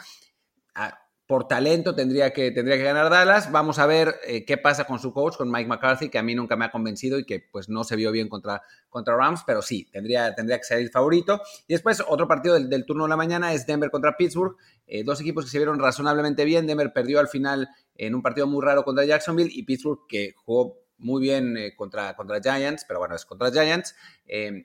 Por 1.26 1.48
talento 1.48 1.94
tendría 1.94 2.32
que, 2.32 2.52
tendría 2.52 2.76
que 2.76 2.84
ganar 2.84 3.10
Dallas. 3.10 3.50
Vamos 3.50 3.78
a 3.78 3.86
ver 3.86 4.14
eh, 4.26 4.44
qué 4.44 4.56
pasa 4.56 4.84
con 4.84 5.00
su 5.00 5.12
coach, 5.12 5.36
con 5.36 5.50
Mike 5.50 5.68
McCarthy, 5.68 6.08
que 6.08 6.18
a 6.18 6.22
mí 6.22 6.34
nunca 6.34 6.56
me 6.56 6.64
ha 6.64 6.70
convencido 6.70 7.18
y 7.18 7.24
que 7.24 7.40
pues 7.40 7.68
no 7.68 7.82
se 7.82 7.96
vio 7.96 8.12
bien 8.12 8.28
contra, 8.28 8.62
contra 8.88 9.16
Rams, 9.16 9.42
pero 9.44 9.60
sí, 9.60 9.88
tendría, 9.90 10.34
tendría 10.34 10.58
que 10.58 10.64
ser 10.64 10.78
el 10.78 10.90
favorito. 10.90 11.42
Y 11.66 11.74
después 11.74 12.02
otro 12.06 12.28
partido 12.28 12.54
del, 12.54 12.86
turno 12.86 13.04
de 13.04 13.08
la 13.08 13.16
mañana 13.16 13.52
es 13.52 13.66
Denver 13.66 13.90
contra 13.90 14.16
Pittsburgh. 14.16 14.56
Eh, 14.86 15.02
dos 15.02 15.20
equipos 15.20 15.44
que 15.44 15.50
se 15.50 15.58
vieron 15.58 15.80
razonablemente 15.80 16.44
bien. 16.44 16.66
Denver 16.66 16.92
perdió 16.92 17.18
al 17.18 17.28
final 17.28 17.68
en 17.96 18.14
un 18.14 18.22
partido 18.22 18.46
muy 18.46 18.64
raro 18.64 18.84
contra 18.84 19.04
Jacksonville 19.04 19.50
y 19.52 19.64
Pittsburgh 19.64 20.06
que 20.08 20.34
jugó 20.36 20.78
muy 20.98 21.20
bien 21.20 21.56
eh, 21.56 21.74
contra, 21.74 22.14
contra 22.14 22.40
Giants, 22.40 22.84
pero 22.86 23.00
bueno, 23.00 23.16
es 23.16 23.26
contra 23.26 23.50
Giants, 23.50 23.94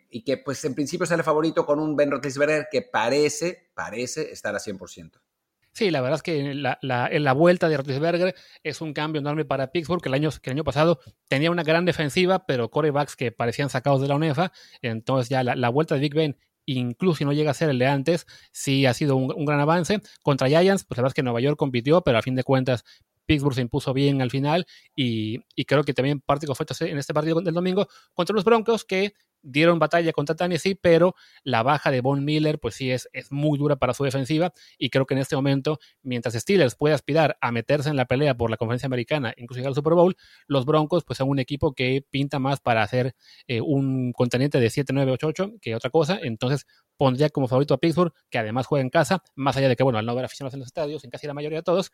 y 0.09 0.23
que 0.23 0.37
pues 0.37 0.63
en 0.63 0.75
principio 0.75 1.05
sale 1.05 1.23
favorito 1.23 1.65
con 1.65 1.79
un 1.79 1.95
Ben 1.95 2.09
Roethlisberger 2.09 2.67
que 2.71 2.83
parece, 2.83 3.69
parece 3.73 4.31
estar 4.31 4.55
a 4.55 4.59
100%. 4.59 5.19
Sí, 5.73 5.89
la 5.89 6.01
verdad 6.01 6.17
es 6.17 6.23
que 6.23 6.53
la, 6.53 6.77
la, 6.81 7.33
vuelta 7.33 7.69
de 7.69 7.77
Roethlisberger 7.77 8.35
es 8.61 8.81
un 8.81 8.93
cambio 8.93 9.21
enorme 9.21 9.45
para 9.45 9.71
Pittsburgh, 9.71 10.01
que 10.01 10.09
el 10.09 10.15
año, 10.15 10.29
que 10.41 10.49
el 10.49 10.57
año 10.57 10.65
pasado 10.65 10.99
tenía 11.29 11.49
una 11.49 11.63
gran 11.63 11.85
defensiva, 11.85 12.45
pero 12.45 12.69
corebacks 12.69 13.15
que 13.15 13.31
parecían 13.31 13.69
sacados 13.69 14.01
de 14.01 14.09
la 14.09 14.15
UNEFA. 14.15 14.51
Entonces 14.81 15.29
ya 15.29 15.43
la, 15.43 15.69
vuelta 15.69 15.95
de 15.95 16.01
Big 16.01 16.13
Ben, 16.13 16.37
incluso 16.65 17.19
si 17.19 17.25
no 17.25 17.31
llega 17.31 17.51
a 17.51 17.53
ser 17.53 17.69
el 17.69 17.79
de 17.79 17.87
antes, 17.87 18.27
sí 18.51 18.85
ha 18.85 18.93
sido 18.93 19.15
un, 19.15 19.45
gran 19.45 19.61
avance. 19.61 20.01
Contra 20.23 20.49
Giants, 20.49 20.83
pues 20.83 20.97
la 20.97 21.03
verdad 21.03 21.11
es 21.11 21.15
que 21.15 21.23
Nueva 21.23 21.39
York 21.39 21.57
compitió, 21.57 22.01
pero 22.01 22.17
a 22.17 22.21
fin 22.21 22.35
de 22.35 22.43
cuentas 22.43 22.83
Pittsburgh 23.25 23.55
se 23.55 23.61
impuso 23.61 23.93
bien 23.93 24.21
al 24.21 24.29
final 24.29 24.65
y, 24.93 25.39
y 25.55 25.63
creo 25.63 25.83
que 25.83 25.93
también 25.93 26.19
parte 26.19 26.47
fue 26.47 26.65
en 26.89 26.97
este 26.97 27.13
partido 27.13 27.39
del 27.39 27.53
domingo 27.53 27.87
contra 28.13 28.33
los 28.35 28.43
Broncos 28.43 28.83
que 28.83 29.13
dieron 29.41 29.79
batalla 29.79 30.11
contra 30.13 30.35
Tennessee, 30.35 30.75
pero 30.75 31.15
la 31.43 31.63
baja 31.63 31.91
de 31.91 32.01
Von 32.01 32.23
Miller, 32.23 32.59
pues 32.59 32.75
sí, 32.75 32.91
es, 32.91 33.09
es 33.13 33.31
muy 33.31 33.57
dura 33.57 33.75
para 33.75 33.93
su 33.93 34.03
defensiva. 34.03 34.53
Y 34.77 34.89
creo 34.89 35.05
que 35.05 35.13
en 35.13 35.19
este 35.19 35.35
momento, 35.35 35.79
mientras 36.03 36.33
Steelers 36.35 36.75
puede 36.75 36.93
aspirar 36.93 37.37
a 37.41 37.51
meterse 37.51 37.89
en 37.89 37.95
la 37.95 38.05
pelea 38.05 38.35
por 38.35 38.49
la 38.49 38.57
conferencia 38.57 38.87
americana, 38.87 39.33
incluso 39.37 39.59
llegar 39.59 39.69
al 39.69 39.75
Super 39.75 39.93
Bowl, 39.93 40.15
los 40.47 40.65
Broncos, 40.65 41.03
pues 41.03 41.17
son 41.17 41.29
un 41.29 41.39
equipo 41.39 41.73
que 41.73 42.05
pinta 42.09 42.39
más 42.39 42.59
para 42.59 42.83
hacer 42.83 43.15
eh, 43.47 43.61
un 43.61 44.13
contendiente 44.13 44.59
de 44.59 44.67
7-9-8-8 44.67 45.59
que 45.61 45.75
otra 45.75 45.89
cosa. 45.89 46.19
Entonces, 46.21 46.65
pondría 46.97 47.29
como 47.29 47.47
favorito 47.47 47.73
a 47.73 47.79
Pittsburgh, 47.79 48.13
que 48.29 48.37
además 48.37 48.67
juega 48.67 48.81
en 48.81 48.89
casa, 48.89 49.23
más 49.35 49.57
allá 49.57 49.69
de 49.69 49.75
que, 49.75 49.83
bueno, 49.83 49.99
al 49.99 50.05
no 50.05 50.11
haber 50.11 50.25
aficionados 50.25 50.53
en 50.53 50.59
los 50.59 50.67
estadios, 50.67 51.03
en 51.03 51.09
casi 51.09 51.27
la 51.27 51.33
mayoría 51.33 51.59
de 51.59 51.63
todos, 51.63 51.91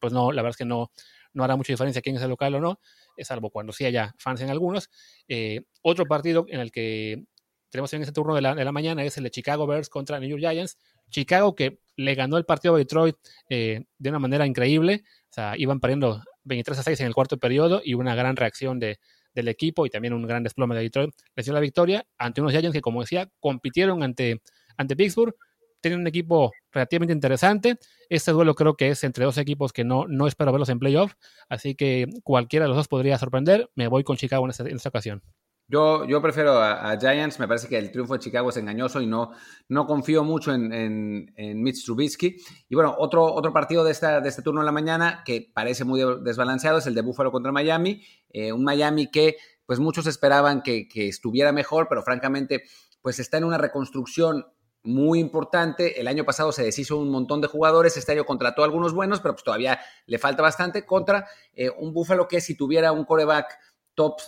pues 0.00 0.12
no, 0.12 0.30
la 0.32 0.42
verdad 0.42 0.50
es 0.50 0.56
que 0.58 0.64
no, 0.64 0.90
no 1.32 1.44
hará 1.44 1.56
mucha 1.56 1.72
diferencia 1.72 2.02
quién 2.02 2.16
es 2.16 2.22
el 2.22 2.28
local 2.28 2.54
o 2.56 2.60
no, 2.60 2.80
salvo 3.18 3.50
cuando 3.50 3.72
sí 3.72 3.84
haya 3.84 4.14
fans 4.18 4.40
en 4.40 4.50
algunos. 4.50 4.90
Eh, 5.28 5.62
otro 5.82 6.06
partido 6.06 6.46
en 6.48 6.60
el 6.60 6.70
que 6.70 7.24
tenemos 7.70 7.92
en 7.94 8.02
este 8.02 8.12
turno 8.12 8.34
de 8.34 8.42
la, 8.42 8.54
de 8.54 8.64
la, 8.64 8.72
mañana 8.72 9.02
es 9.02 9.16
el 9.16 9.24
de 9.24 9.30
Chicago 9.30 9.66
Bears 9.66 9.88
contra 9.88 10.20
New 10.20 10.28
York 10.28 10.40
Giants. 10.40 10.78
Chicago 11.10 11.54
que 11.54 11.78
le 11.96 12.14
ganó 12.14 12.36
el 12.36 12.44
partido 12.44 12.74
a 12.74 12.78
Detroit 12.78 13.16
eh, 13.48 13.84
de 13.98 14.10
una 14.10 14.18
manera 14.18 14.46
increíble, 14.46 15.04
o 15.30 15.32
sea, 15.32 15.54
iban 15.56 15.80
perdiendo 15.80 16.22
23 16.44 16.78
a 16.78 16.82
6 16.82 17.00
en 17.00 17.06
el 17.06 17.14
cuarto 17.14 17.38
periodo 17.38 17.80
y 17.84 17.94
una 17.94 18.14
gran 18.14 18.36
reacción 18.36 18.78
de, 18.78 18.98
del 19.34 19.48
equipo 19.48 19.86
y 19.86 19.90
también 19.90 20.14
un 20.14 20.26
gran 20.26 20.42
desplome 20.42 20.74
de 20.74 20.82
Detroit 20.82 21.14
les 21.34 21.46
dio 21.46 21.54
la 21.54 21.60
victoria 21.60 22.06
ante 22.18 22.40
unos 22.40 22.52
Giants 22.52 22.72
que, 22.72 22.80
como 22.80 23.00
decía, 23.00 23.30
compitieron 23.40 24.02
ante, 24.02 24.42
ante 24.76 24.96
Pittsburgh, 24.96 25.34
tienen 25.82 26.00
un 26.00 26.06
equipo 26.06 26.52
relativamente 26.72 27.12
interesante. 27.12 27.78
Este 28.08 28.32
duelo 28.32 28.54
creo 28.54 28.74
que 28.74 28.88
es 28.88 29.04
entre 29.04 29.26
dos 29.26 29.36
equipos 29.36 29.72
que 29.72 29.84
no, 29.84 30.06
no 30.08 30.26
espero 30.26 30.52
verlos 30.52 30.70
en 30.70 30.78
playoff, 30.78 31.12
así 31.50 31.74
que 31.74 32.06
cualquiera 32.24 32.64
de 32.64 32.68
los 32.68 32.76
dos 32.76 32.88
podría 32.88 33.18
sorprender. 33.18 33.68
Me 33.74 33.88
voy 33.88 34.04
con 34.04 34.16
Chicago 34.16 34.44
en 34.44 34.50
esta, 34.50 34.64
en 34.66 34.78
ocasión. 34.82 35.22
Yo, 35.68 36.04
yo 36.04 36.20
prefiero 36.20 36.60
a, 36.60 36.98
Giants, 36.98 37.38
me 37.40 37.48
parece 37.48 37.66
que 37.66 37.78
el 37.78 37.90
triunfo 37.90 38.12
de 38.12 38.20
Chicago 38.20 38.50
es 38.50 38.56
engañoso 38.58 39.00
y 39.00 39.06
no, 39.06 39.30
no 39.68 39.86
confío 39.86 40.22
mucho 40.22 40.52
en, 40.52 40.70
en, 40.72 41.32
en 41.36 41.62
Mitch 41.62 41.84
Trubisky. 41.84 42.36
Y 42.68 42.74
bueno, 42.74 42.94
otro, 42.98 43.24
otro 43.24 43.54
partido 43.54 43.82
de, 43.82 43.92
esta, 43.92 44.20
de 44.20 44.28
este 44.28 44.42
turno 44.42 44.60
de 44.60 44.66
la 44.66 44.72
mañana 44.72 45.22
que 45.24 45.50
parece 45.54 45.84
muy 45.84 46.02
desbalanceado 46.22 46.78
es 46.78 46.86
el 46.86 46.94
de 46.94 47.00
Buffalo 47.00 47.32
contra 47.32 47.52
Miami. 47.52 48.02
Eh, 48.30 48.52
un 48.52 48.64
Miami 48.64 49.10
que 49.10 49.36
pues 49.64 49.78
muchos 49.78 50.06
esperaban 50.06 50.60
que, 50.60 50.88
que 50.88 51.08
estuviera 51.08 51.52
mejor, 51.52 51.86
pero 51.88 52.02
francamente, 52.02 52.64
pues 53.00 53.18
está 53.18 53.38
en 53.38 53.44
una 53.44 53.56
reconstrucción 53.56 54.44
muy 54.82 55.20
importante. 55.20 56.00
El 56.00 56.08
año 56.08 56.24
pasado 56.24 56.52
se 56.52 56.64
deshizo 56.64 56.98
un 56.98 57.10
montón 57.10 57.40
de 57.40 57.48
jugadores, 57.48 57.96
este 57.96 58.12
año 58.12 58.24
contrató 58.24 58.64
algunos 58.64 58.92
buenos, 58.92 59.20
pero 59.20 59.34
pues 59.34 59.44
todavía 59.44 59.80
le 60.06 60.18
falta 60.18 60.42
bastante 60.42 60.84
contra 60.84 61.28
eh, 61.52 61.70
un 61.70 61.92
Búfalo 61.92 62.28
que 62.28 62.40
si 62.40 62.56
tuviera 62.56 62.92
un 62.92 63.04
coreback 63.04 63.58
top, 63.94 64.20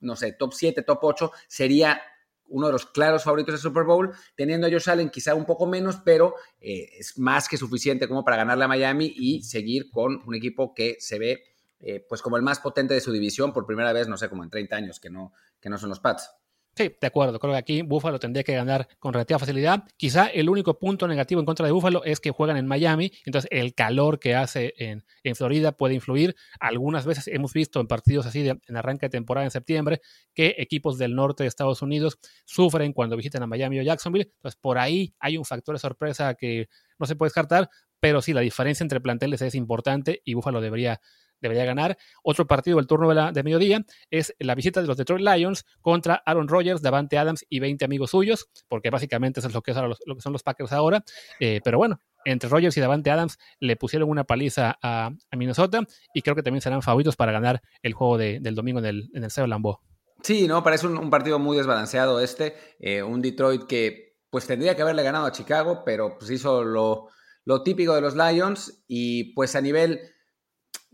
no 0.00 0.16
sé, 0.16 0.32
top 0.32 0.52
7, 0.52 0.82
top 0.82 0.98
8, 1.02 1.32
sería 1.48 2.02
uno 2.46 2.66
de 2.66 2.72
los 2.72 2.86
claros 2.86 3.24
favoritos 3.24 3.54
del 3.54 3.60
Super 3.60 3.84
Bowl, 3.84 4.12
teniendo 4.36 4.66
a 4.66 4.70
Josh 4.70 4.90
Allen 4.90 5.10
quizá 5.10 5.34
un 5.34 5.46
poco 5.46 5.66
menos, 5.66 5.96
pero 6.04 6.34
eh, 6.60 6.90
es 6.98 7.18
más 7.18 7.48
que 7.48 7.56
suficiente 7.56 8.06
como 8.06 8.24
para 8.24 8.36
ganarle 8.36 8.64
a 8.64 8.68
Miami 8.68 9.12
y 9.16 9.42
seguir 9.42 9.90
con 9.90 10.22
un 10.26 10.34
equipo 10.34 10.74
que 10.74 10.96
se 11.00 11.18
ve 11.18 11.44
eh, 11.86 12.04
pues 12.08 12.22
como 12.22 12.38
el 12.38 12.42
más 12.42 12.60
potente 12.60 12.94
de 12.94 13.00
su 13.00 13.12
división 13.12 13.52
por 13.52 13.66
primera 13.66 13.92
vez, 13.92 14.08
no 14.08 14.16
sé, 14.16 14.30
como 14.30 14.42
en 14.42 14.50
30 14.50 14.76
años, 14.76 15.00
que 15.00 15.10
no, 15.10 15.32
que 15.60 15.68
no 15.68 15.76
son 15.76 15.90
los 15.90 16.00
Pats. 16.00 16.30
Sí, 16.76 16.92
de 17.00 17.06
acuerdo. 17.06 17.38
Creo 17.38 17.52
que 17.52 17.58
aquí 17.58 17.82
Buffalo 17.82 18.18
tendría 18.18 18.42
que 18.42 18.52
ganar 18.54 18.88
con 18.98 19.12
relativa 19.12 19.38
facilidad. 19.38 19.84
Quizá 19.96 20.26
el 20.26 20.48
único 20.48 20.78
punto 20.78 21.06
negativo 21.06 21.40
en 21.40 21.46
contra 21.46 21.66
de 21.66 21.72
Buffalo 21.72 22.02
es 22.04 22.18
que 22.18 22.32
juegan 22.32 22.56
en 22.56 22.66
Miami, 22.66 23.12
entonces 23.24 23.48
el 23.52 23.74
calor 23.74 24.18
que 24.18 24.34
hace 24.34 24.74
en, 24.78 25.04
en 25.22 25.36
Florida 25.36 25.72
puede 25.72 25.94
influir. 25.94 26.34
Algunas 26.58 27.06
veces 27.06 27.28
hemos 27.28 27.52
visto 27.52 27.80
en 27.80 27.86
partidos 27.86 28.26
así 28.26 28.42
de, 28.42 28.58
en 28.66 28.76
arranque 28.76 29.06
de 29.06 29.10
temporada 29.10 29.44
en 29.44 29.52
septiembre 29.52 30.00
que 30.34 30.56
equipos 30.58 30.98
del 30.98 31.14
norte 31.14 31.44
de 31.44 31.48
Estados 31.48 31.80
Unidos 31.80 32.18
sufren 32.44 32.92
cuando 32.92 33.16
visitan 33.16 33.44
a 33.44 33.46
Miami 33.46 33.78
o 33.78 33.82
Jacksonville. 33.82 34.32
Entonces 34.34 34.58
por 34.60 34.78
ahí 34.78 35.14
hay 35.20 35.36
un 35.36 35.44
factor 35.44 35.76
de 35.76 35.78
sorpresa 35.78 36.34
que 36.34 36.68
no 36.98 37.06
se 37.06 37.14
puede 37.14 37.28
descartar, 37.28 37.70
pero 38.00 38.20
sí, 38.20 38.32
la 38.32 38.40
diferencia 38.40 38.82
entre 38.82 39.00
planteles 39.00 39.42
es 39.42 39.54
importante 39.54 40.20
y 40.24 40.34
Buffalo 40.34 40.60
debería 40.60 41.00
debería 41.48 41.64
ganar. 41.64 41.96
Otro 42.22 42.46
partido 42.46 42.76
del 42.76 42.86
turno 42.86 43.32
de, 43.32 43.42
mediodía 43.42 43.84
es 44.10 44.34
la 44.38 44.54
visita 44.54 44.80
de 44.80 44.86
los 44.86 44.96
Detroit 44.96 45.22
Lions 45.22 45.64
contra 45.80 46.22
Aaron 46.26 46.48
Rodgers, 46.48 46.82
Davante 46.82 47.18
Adams 47.18 47.44
y 47.48 47.60
20 47.60 47.84
amigos 47.84 48.10
suyos, 48.10 48.48
porque 48.68 48.90
básicamente 48.90 49.40
eso 49.40 49.48
es 49.48 49.54
lo 49.54 49.62
que, 49.62 49.72
son 49.74 50.32
los 50.32 50.42
Packers 50.42 50.72
ahora. 50.72 51.04
Eh, 51.40 51.60
pero 51.62 51.78
bueno, 51.78 52.00
entre 52.24 52.48
Rodgers 52.48 52.76
y 52.76 52.80
Davante 52.80 53.10
Adams 53.10 53.38
le 53.60 53.76
pusieron 53.76 54.08
una 54.08 54.24
paliza 54.24 54.78
a, 54.82 55.10
Minnesota 55.36 55.80
y 56.14 56.22
creo 56.22 56.34
que 56.34 56.42
también 56.42 56.62
serán 56.62 56.82
favoritos 56.82 57.16
para 57.16 57.32
ganar 57.32 57.60
el 57.82 57.92
juego 57.92 58.18
del 58.18 58.54
domingo 58.54 58.78
en 58.78 58.86
el, 58.86 59.10
en 59.14 59.24
el 59.24 59.50
Lambeau. 59.50 59.78
Sí, 60.22 60.48
no, 60.48 60.62
parece 60.62 60.86
un, 60.86 61.10
partido 61.10 61.38
muy 61.38 61.56
desbalanceado 61.56 62.20
este. 62.20 62.54
Eh, 62.78 63.02
un 63.02 63.20
Detroit 63.20 63.64
que 63.64 64.16
pues 64.30 64.46
tendría 64.46 64.74
que 64.74 64.82
haberle 64.82 65.02
ganado 65.02 65.26
a 65.26 65.32
Chicago, 65.32 65.82
pero 65.84 66.16
pues 66.18 66.30
hizo 66.30 66.64
lo, 66.64 67.08
lo 67.44 67.62
típico 67.62 67.94
de 67.94 68.00
los 68.00 68.16
Lions 68.16 68.84
y 68.88 69.34
pues 69.34 69.54
a 69.54 69.60
nivel 69.60 70.00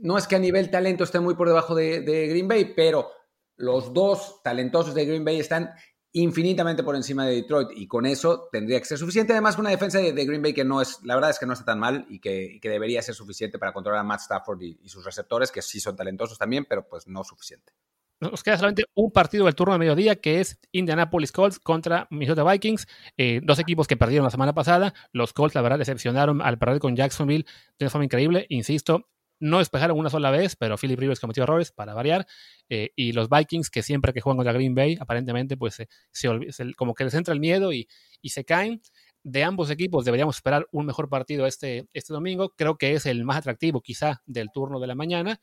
no 0.00 0.16
es 0.18 0.26
que 0.26 0.36
a 0.36 0.38
nivel 0.38 0.70
talento 0.70 1.04
esté 1.04 1.20
muy 1.20 1.34
por 1.34 1.48
debajo 1.48 1.74
de, 1.74 2.00
Green 2.28 2.48
Bay, 2.48 2.72
pero 2.74 3.10
los 3.56 3.92
dos 3.92 4.42
talentosos 4.42 4.94
de 4.94 5.04
Green 5.04 5.24
Bay 5.24 5.38
están 5.38 5.70
infinitamente 6.12 6.82
por 6.82 6.96
encima 6.96 7.24
de 7.24 7.36
Detroit 7.36 7.68
y 7.72 7.86
con 7.86 8.04
eso 8.04 8.48
tendría 8.50 8.80
que 8.80 8.86
ser 8.86 8.98
suficiente. 8.98 9.32
Además, 9.32 9.58
una 9.58 9.70
defensa 9.70 9.98
de, 9.98 10.12
Green 10.24 10.42
Bay 10.42 10.52
que 10.52 10.64
no 10.64 10.80
es, 10.80 10.98
la 11.04 11.14
verdad 11.14 11.30
es 11.30 11.38
que 11.38 11.46
no 11.46 11.52
está 11.52 11.66
tan 11.66 11.78
mal 11.78 12.06
y 12.08 12.18
que, 12.18 12.58
debería 12.62 13.02
ser 13.02 13.14
suficiente 13.14 13.58
para 13.58 13.72
controlar 13.72 14.00
a 14.00 14.04
Matt 14.04 14.22
Stafford 14.22 14.62
y, 14.62 14.88
sus 14.88 15.04
receptores, 15.04 15.52
que 15.52 15.62
sí 15.62 15.78
son 15.78 15.96
talentosos 15.96 16.38
también, 16.38 16.64
pero 16.68 16.88
pues 16.88 17.06
no 17.06 17.22
suficiente. 17.22 17.72
Nos 18.20 18.42
queda 18.42 18.58
solamente 18.58 18.84
un 18.94 19.10
partido 19.12 19.46
del 19.46 19.54
turno 19.54 19.72
de 19.72 19.78
mediodía 19.78 20.16
que 20.16 20.40
es 20.40 20.58
Indianapolis 20.72 21.32
Colts 21.32 21.58
contra 21.58 22.06
Minnesota 22.10 22.44
Vikings. 22.44 22.86
Eh, 23.16 23.40
dos 23.42 23.58
equipos 23.58 23.86
que 23.86 23.96
perdieron 23.96 24.24
la 24.24 24.30
semana 24.30 24.52
pasada. 24.52 24.92
Los 25.12 25.32
Colts, 25.32 25.54
la 25.54 25.62
verdad, 25.62 25.78
decepcionaron 25.78 26.42
al 26.42 26.58
perder 26.58 26.80
con 26.80 26.96
Jacksonville 26.96 27.46
de 27.78 27.86
una 27.86 27.90
forma 27.90 28.04
increíble. 28.04 28.44
Insisto, 28.50 29.08
no 29.40 29.58
despejaron 29.58 29.98
una 29.98 30.10
sola 30.10 30.30
vez, 30.30 30.54
pero 30.54 30.76
Philip 30.76 30.98
Rivers 30.98 31.18
cometió 31.18 31.42
errores 31.42 31.72
para 31.72 31.94
variar. 31.94 32.26
Eh, 32.68 32.90
y 32.94 33.12
los 33.12 33.28
Vikings, 33.28 33.70
que 33.70 33.82
siempre 33.82 34.12
que 34.12 34.20
juegan 34.20 34.36
contra 34.36 34.52
Green 34.52 34.74
Bay, 34.74 34.96
aparentemente, 35.00 35.56
pues 35.56 35.82
se, 36.12 36.74
como 36.76 36.94
que 36.94 37.04
les 37.04 37.14
entra 37.14 37.34
el 37.34 37.40
miedo 37.40 37.72
y, 37.72 37.88
se 38.24 38.44
caen. 38.44 38.80
De 39.22 39.44
ambos 39.44 39.70
equipos 39.70 40.04
deberíamos 40.04 40.36
esperar 40.36 40.66
un 40.72 40.86
mejor 40.86 41.08
partido 41.08 41.46
este, 41.46 41.88
este 41.92 42.12
domingo. 42.12 42.54
Creo 42.56 42.78
que 42.78 42.94
es 42.94 43.06
el 43.06 43.24
más 43.24 43.38
atractivo, 43.38 43.80
quizá, 43.80 44.22
del 44.26 44.50
turno 44.52 44.78
de 44.78 44.86
la 44.86 44.94
mañana. 44.94 45.40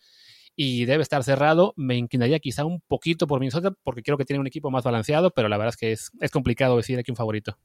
Y 0.55 0.85
debe 0.85 1.03
estar 1.03 1.23
cerrado. 1.23 1.73
Me 1.75 1.95
inclinaría 1.95 2.39
quizá 2.39 2.65
un 2.65 2.81
poquito 2.81 3.27
por 3.27 3.39
Minnesota, 3.39 3.71
porque 3.83 4.03
creo 4.03 4.17
que 4.17 4.25
tiene 4.25 4.39
un 4.39 4.47
equipo 4.47 4.71
más 4.71 4.83
balanceado, 4.83 5.31
pero 5.31 5.49
la 5.49 5.57
verdad 5.57 5.73
es 5.73 5.77
que 5.77 5.91
es, 5.91 6.11
es 6.19 6.31
complicado 6.31 6.77
decir 6.77 6.97
aquí 6.99 7.11
un 7.11 7.17
favorito. 7.17 7.57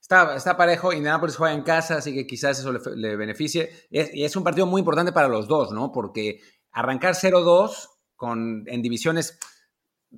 Está, 0.00 0.34
está 0.34 0.56
parejo, 0.56 0.92
Indianapolis 0.92 1.36
juega 1.36 1.54
en 1.54 1.62
casa, 1.62 1.96
así 1.96 2.14
que 2.14 2.26
quizás 2.26 2.58
eso 2.58 2.72
le, 2.72 3.16
beneficie. 3.16 3.70
y 3.90 4.24
es 4.24 4.34
un 4.34 4.42
partido 4.42 4.66
muy 4.66 4.80
importante 4.80 5.12
para 5.12 5.28
los 5.28 5.46
dos, 5.46 5.72
¿no? 5.72 5.92
Porque 5.92 6.40
arrancar 6.72 7.14
0-2 7.14 7.88
con, 8.16 8.64
en 8.66 8.82
divisiones, 8.82 9.38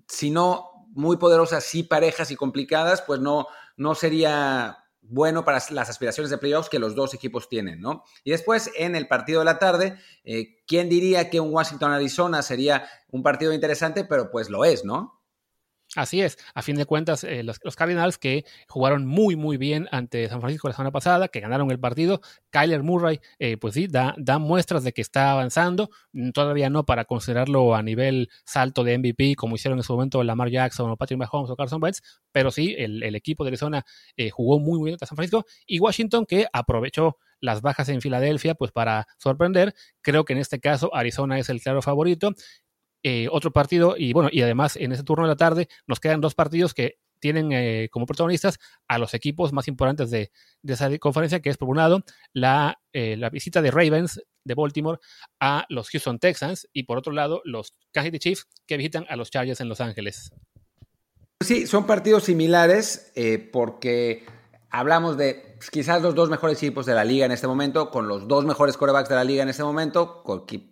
si 0.09 0.31
no 0.31 0.87
muy 0.95 1.17
poderosas, 1.17 1.65
sí 1.65 1.83
parejas 1.83 2.31
y 2.31 2.37
complicadas, 2.37 3.03
pues 3.03 3.21
no, 3.21 3.47
no 3.77 3.95
sería 3.95 4.79
bueno 5.01 5.45
para 5.45 5.61
las 5.71 5.91
aspiraciones 5.91 6.31
de 6.31 6.39
playoffs 6.39 6.69
que 6.69 6.79
los 6.79 6.95
dos 6.95 7.13
equipos 7.13 7.49
tienen, 7.49 7.81
¿no? 7.81 8.05
Y 8.25 8.31
después, 8.31 8.71
en 8.77 8.95
el 8.95 9.09
partido 9.09 9.41
de 9.41 9.45
la 9.45 9.59
tarde, 9.59 9.99
eh, 10.25 10.63
¿quién 10.67 10.89
diría 10.89 11.29
que 11.29 11.41
un 11.41 11.53
Washington-Arizona 11.53 12.43
sería 12.43 12.89
un 13.09 13.23
partido 13.23 13.53
interesante? 13.53 14.05
Pero 14.05 14.31
pues 14.31 14.49
lo 14.49 14.65
es, 14.65 14.85
¿no? 14.85 15.22
Así 15.95 16.23
es, 16.23 16.39
a 16.55 16.63
fin 16.63 16.77
de 16.77 16.87
cuentas, 16.87 17.23
eh, 17.23 17.43
los, 17.43 17.59
Cardinals 17.77 18.17
que 18.17 18.47
jugaron 18.67 19.05
muy, 19.05 19.37
muy 19.37 19.59
bien 19.59 19.89
ante 19.93 20.27
San 20.27 20.41
Francisco 20.41 20.67
la 20.69 20.73
semana 20.73 20.91
pasada, 20.91 21.29
que 21.29 21.41
ganaron 21.41 21.71
el 21.71 21.79
partido, 21.79 22.23
Kyler 22.49 22.83
Murray, 22.83 23.21
eh, 23.39 23.59
pues 23.59 23.75
sí, 23.75 23.89
da, 23.89 24.15
muestras 24.39 24.85
de 24.85 24.95
que 24.95 25.03
está 25.03 25.33
avanzando, 25.33 25.91
mm, 26.13 26.31
todavía 26.31 26.71
no 26.71 26.87
para 26.87 27.05
considerarlo 27.05 27.75
a 27.75 27.83
nivel 27.83 28.31
salto 28.47 28.85
de 28.85 28.95
MVP, 28.95 29.35
como 29.37 29.57
hicieron 29.57 29.79
en 29.79 29.83
su 29.83 29.93
momento 29.93 30.23
Lamar 30.25 30.49
Jackson 30.49 30.91
o 30.91 30.97
Patrick 30.97 31.19
Mahomes 31.19 31.51
o 31.51 31.57
Carson 31.57 31.83
Wentz, 31.83 32.01
pero 32.33 32.51
sí, 32.51 32.75
el, 32.79 33.03
equipo 33.15 33.45
de 33.45 33.49
Arizona 33.49 33.85
eh, 34.17 34.31
jugó 34.31 34.59
muy, 34.59 34.79
muy 34.79 34.87
bien 34.87 34.95
ante 34.95 35.05
San 35.05 35.17
Francisco, 35.17 35.45
y 35.67 35.79
Washington 35.79 36.25
que 36.25 36.47
aprovechó 36.55 37.19
las 37.39 37.61
bajas 37.61 37.91
en 37.91 38.01
Filadelfia, 38.01 38.55
pues 38.55 38.73
para 38.73 39.07
sorprender. 39.19 39.75
Creo 40.01 40.25
que 40.25 40.33
en 40.33 40.39
este 40.39 40.61
caso 40.61 40.95
Arizona 40.95 41.39
es 41.39 41.51
el 41.51 41.61
claro 41.61 41.83
favorito. 41.83 42.33
Eh, 43.05 43.27
otro 43.31 43.53
partido 43.53 43.97
y 43.99 44.13
bueno, 44.13 44.29
y 44.31 44.43
además 44.43 44.77
en 44.77 44.93
ese 44.93 45.03
turno 45.03 45.25
de 45.25 45.31
la 45.31 45.37
tarde 45.37 45.69
nos 45.89 45.99
quedan 45.99 46.21
dos 46.21 46.37
partidos 46.37 46.73
que 46.73 46.99
tienen 47.19 47.51
eh, 47.53 47.89
como 47.91 48.07
protagonistas 48.07 48.61
a 48.87 48.99
los 48.99 49.13
equipos 49.15 49.53
más 49.53 49.67
importantes 49.67 50.11
de, 50.11 50.31
esa 50.63 50.97
conferencia, 50.99 51.41
que 51.41 51.51
es 51.51 51.57
por 51.57 51.69
un 51.69 51.79
lado 51.79 52.05
la, 52.33 52.81
eh, 52.93 53.17
la, 53.17 53.29
visita 53.31 53.61
de 53.61 53.73
Ravens 53.73 54.23
de 54.45 54.55
Baltimore 54.55 55.01
a 55.41 55.67
los 55.69 55.91
Houston 55.91 56.21
Texans 56.21 56.69
y 56.73 56.85
por 56.85 56.97
otro 56.97 57.13
lado 57.13 57.43
los 57.45 57.75
Kansas 57.93 58.13
City 58.13 58.19
Chiefs 58.21 58.47
que 58.67 58.77
visitan 58.77 59.05
a 59.09 59.17
los 59.17 59.31
Chargers 59.31 59.61
en 59.61 59.69
Los 59.69 59.81
Ángeles. 59.81 60.31
Sí, 61.41 61.67
son 61.67 61.87
partidos 61.87 62.25
similares 62.25 63.13
porque 63.53 64.25
hablamos 64.73 65.17
de 65.17 65.55
pues, 65.59 65.71
quizás 65.71 66.03
los 66.03 66.15
dos 66.15 66.31
mejores 66.31 66.57
equipos 66.57 66.87
de 66.87 66.95
la 66.95 67.05
liga 67.05 67.27
en 67.27 67.33
este 67.33 67.47
momento, 67.47 67.91
con 67.91 68.09
los 68.09 68.27
dos 68.27 68.45
mejores 68.45 68.77
corebacks 68.77 69.09
de 69.09 69.15
la 69.15 69.23
liga 69.23 69.43
en 69.43 69.51
este 69.51 69.63
momento, 69.63 70.25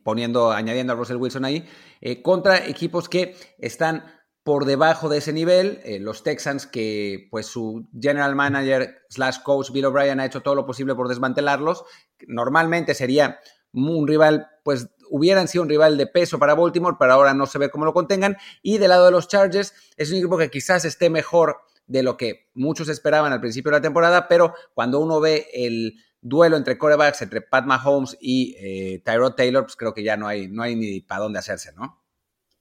poniendo, 0.02 0.50
añadiendo 0.50 0.94
a 0.94 0.96
Russell 0.96 1.18
Wilson 1.18 1.44
ahí, 1.44 1.68
eh, 2.00 2.22
contra 2.22 2.66
equipos 2.66 3.08
que 3.08 3.36
están 3.58 4.04
por 4.42 4.64
debajo 4.64 5.10
de 5.10 5.18
ese 5.18 5.34
nivel. 5.34 5.80
Eh, 5.84 6.00
los 6.00 6.22
Texans, 6.22 6.66
que 6.66 7.28
pues 7.30 7.46
su 7.46 7.88
general 8.00 8.34
manager 8.34 9.02
slash 9.10 9.42
coach 9.44 9.70
Bill 9.70 9.84
O'Brien 9.84 10.18
ha 10.18 10.24
hecho 10.24 10.40
todo 10.40 10.54
lo 10.54 10.66
posible 10.66 10.94
por 10.94 11.08
desmantelarlos. 11.08 11.84
Normalmente 12.26 12.94
sería 12.94 13.38
un 13.72 14.08
rival, 14.08 14.48
pues 14.64 14.88
hubieran 15.10 15.46
sido 15.46 15.62
un 15.62 15.68
rival 15.68 15.98
de 15.98 16.06
peso 16.06 16.38
para 16.38 16.54
Baltimore, 16.54 16.96
pero 16.98 17.12
ahora 17.12 17.34
no 17.34 17.44
se 17.44 17.58
ve 17.58 17.70
cómo 17.70 17.84
lo 17.84 17.92
contengan. 17.92 18.38
Y 18.62 18.78
del 18.78 18.88
lado 18.88 19.04
de 19.04 19.10
los 19.10 19.28
Chargers, 19.28 19.74
es 19.98 20.10
un 20.10 20.16
equipo 20.16 20.38
que 20.38 20.50
quizás 20.50 20.86
esté 20.86 21.10
mejor 21.10 21.58
de 21.90 22.04
lo 22.04 22.16
que 22.16 22.48
muchos 22.54 22.88
esperaban 22.88 23.32
al 23.32 23.40
principio 23.40 23.70
de 23.70 23.78
la 23.78 23.82
temporada, 23.82 24.28
pero 24.28 24.54
cuando 24.74 25.00
uno 25.00 25.18
ve 25.20 25.48
el 25.52 25.96
duelo 26.20 26.56
entre 26.56 26.78
corebacks, 26.78 27.22
entre 27.22 27.40
Pat 27.42 27.66
Mahomes 27.66 28.16
y 28.20 28.54
eh, 28.58 29.02
Tyrod 29.04 29.34
Taylor, 29.34 29.64
pues 29.64 29.74
creo 29.74 29.92
que 29.92 30.04
ya 30.04 30.16
no 30.16 30.28
hay, 30.28 30.48
no 30.48 30.62
hay 30.62 30.76
ni 30.76 31.00
para 31.00 31.22
dónde 31.22 31.40
hacerse, 31.40 31.72
¿no? 31.72 32.00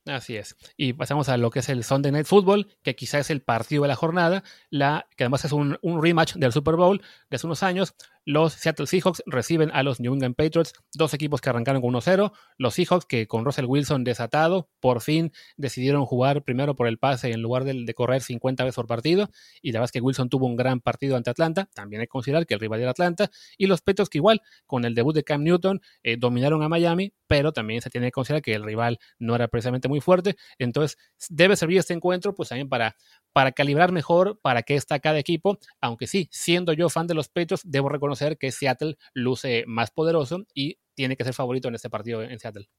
Así 0.06 0.36
es. 0.36 0.56
Y 0.76 0.94
pasamos 0.94 1.30
a 1.30 1.38
lo 1.38 1.52
que 1.52 1.60
es 1.60 1.70
el 1.70 1.84
Sunday 1.84 2.12
Night 2.12 2.26
Football, 2.26 2.76
que 2.82 2.96
quizás 2.96 3.22
es 3.22 3.30
el 3.30 3.44
partido 3.44 3.84
de 3.84 3.90
la 3.90 3.96
jornada, 3.96 4.44
la, 4.72 5.08
que 5.16 5.26
además 5.26 5.46
es 5.46 5.52
un, 5.52 5.78
un 5.84 6.02
rematch 6.02 6.36
del 6.36 6.52
Super 6.52 6.76
Bowl 6.76 7.04
de 7.30 7.36
hace 7.36 7.46
unos 7.46 7.62
años. 7.62 7.94
Los 8.30 8.54
Seattle 8.54 8.86
Seahawks 8.86 9.24
reciben 9.26 9.72
a 9.74 9.82
los 9.82 10.00
New 10.00 10.14
England 10.14 10.36
Patriots, 10.36 10.74
dos 10.94 11.16
equipos 11.16 11.42
que 11.42 11.50
arrancaron 11.50 11.82
con 11.82 11.96
1-0. 11.96 12.32
Los 12.60 12.76
Seahawks, 12.76 13.08
que 13.08 13.26
con 13.26 13.44
Russell 13.44 13.66
Wilson 13.66 14.04
desatado, 14.04 14.70
por 14.80 15.02
fin 15.02 15.32
decidieron 15.58 16.06
jugar 16.06 16.44
primero 16.44 16.76
por 16.76 16.88
el 16.88 17.00
pase 17.00 17.32
en 17.32 17.42
lugar 17.42 17.64
de, 17.64 17.92
correr 17.96 18.22
50 18.22 18.66
veces 18.66 18.76
por 18.76 18.86
partido. 18.86 19.32
Y 19.64 19.72
la 19.72 19.80
verdad 19.80 19.86
es 19.86 19.92
que 19.94 20.02
Wilson 20.02 20.30
tuvo 20.30 20.46
un 20.46 20.56
gran 20.56 20.80
partido 20.80 21.18
ante 21.18 21.32
Atlanta. 21.32 21.70
También 21.74 22.02
hay 22.02 22.06
que 22.06 22.12
considerar 22.12 22.46
que 22.46 22.54
el 22.54 22.60
rival 22.60 22.82
era 22.82 22.92
Atlanta. 22.92 23.32
Y 23.58 23.66
los 23.66 23.82
Patriots, 23.82 24.12
que 24.12 24.20
igual, 24.20 24.44
con 24.68 24.86
el 24.86 24.94
debut 24.94 25.16
de 25.16 25.24
Cam 25.24 25.42
Newton, 25.42 25.82
eh, 26.04 26.16
dominaron 26.16 26.62
a 26.62 26.70
Miami, 26.70 27.12
pero 27.26 27.52
también 27.52 27.82
se 27.82 27.90
tiene 27.90 28.10
que 28.10 28.12
considerar 28.12 28.44
que 28.44 28.54
el 28.54 28.64
rival 28.64 29.00
no 29.18 29.34
era 29.34 29.48
precisamente 29.48 29.88
muy 29.88 30.02
fuerte. 30.02 30.36
Entonces, 30.60 31.00
debe 31.30 31.56
servir 31.56 31.80
este 31.80 31.96
encuentro, 31.96 32.36
pues 32.36 32.50
también 32.50 32.70
para, 32.70 32.96
para 33.34 33.54
calibrar 33.54 33.92
mejor 33.92 34.40
para 34.40 34.62
qué 34.62 34.76
está 34.76 35.00
cada 35.00 35.18
equipo. 35.18 35.58
Aunque 35.82 36.06
sí, 36.06 36.30
siendo 36.32 36.74
yo 36.74 36.90
fan 36.90 37.08
de 37.08 37.16
los 37.16 37.28
Patriots, 37.28 37.64
debo 37.66 37.90
reconocer 37.90 38.19
que 38.38 38.52
Seattle 38.52 38.98
luce 39.14 39.64
más 39.68 39.92
poderoso 39.92 40.46
y 40.54 40.78
tiene 40.94 41.16
que 41.16 41.24
ser 41.24 41.34
favorito 41.34 41.68
en 41.68 41.76
este 41.76 41.90
partido 41.90 42.22
en 42.22 42.40
Seattle. 42.40 42.70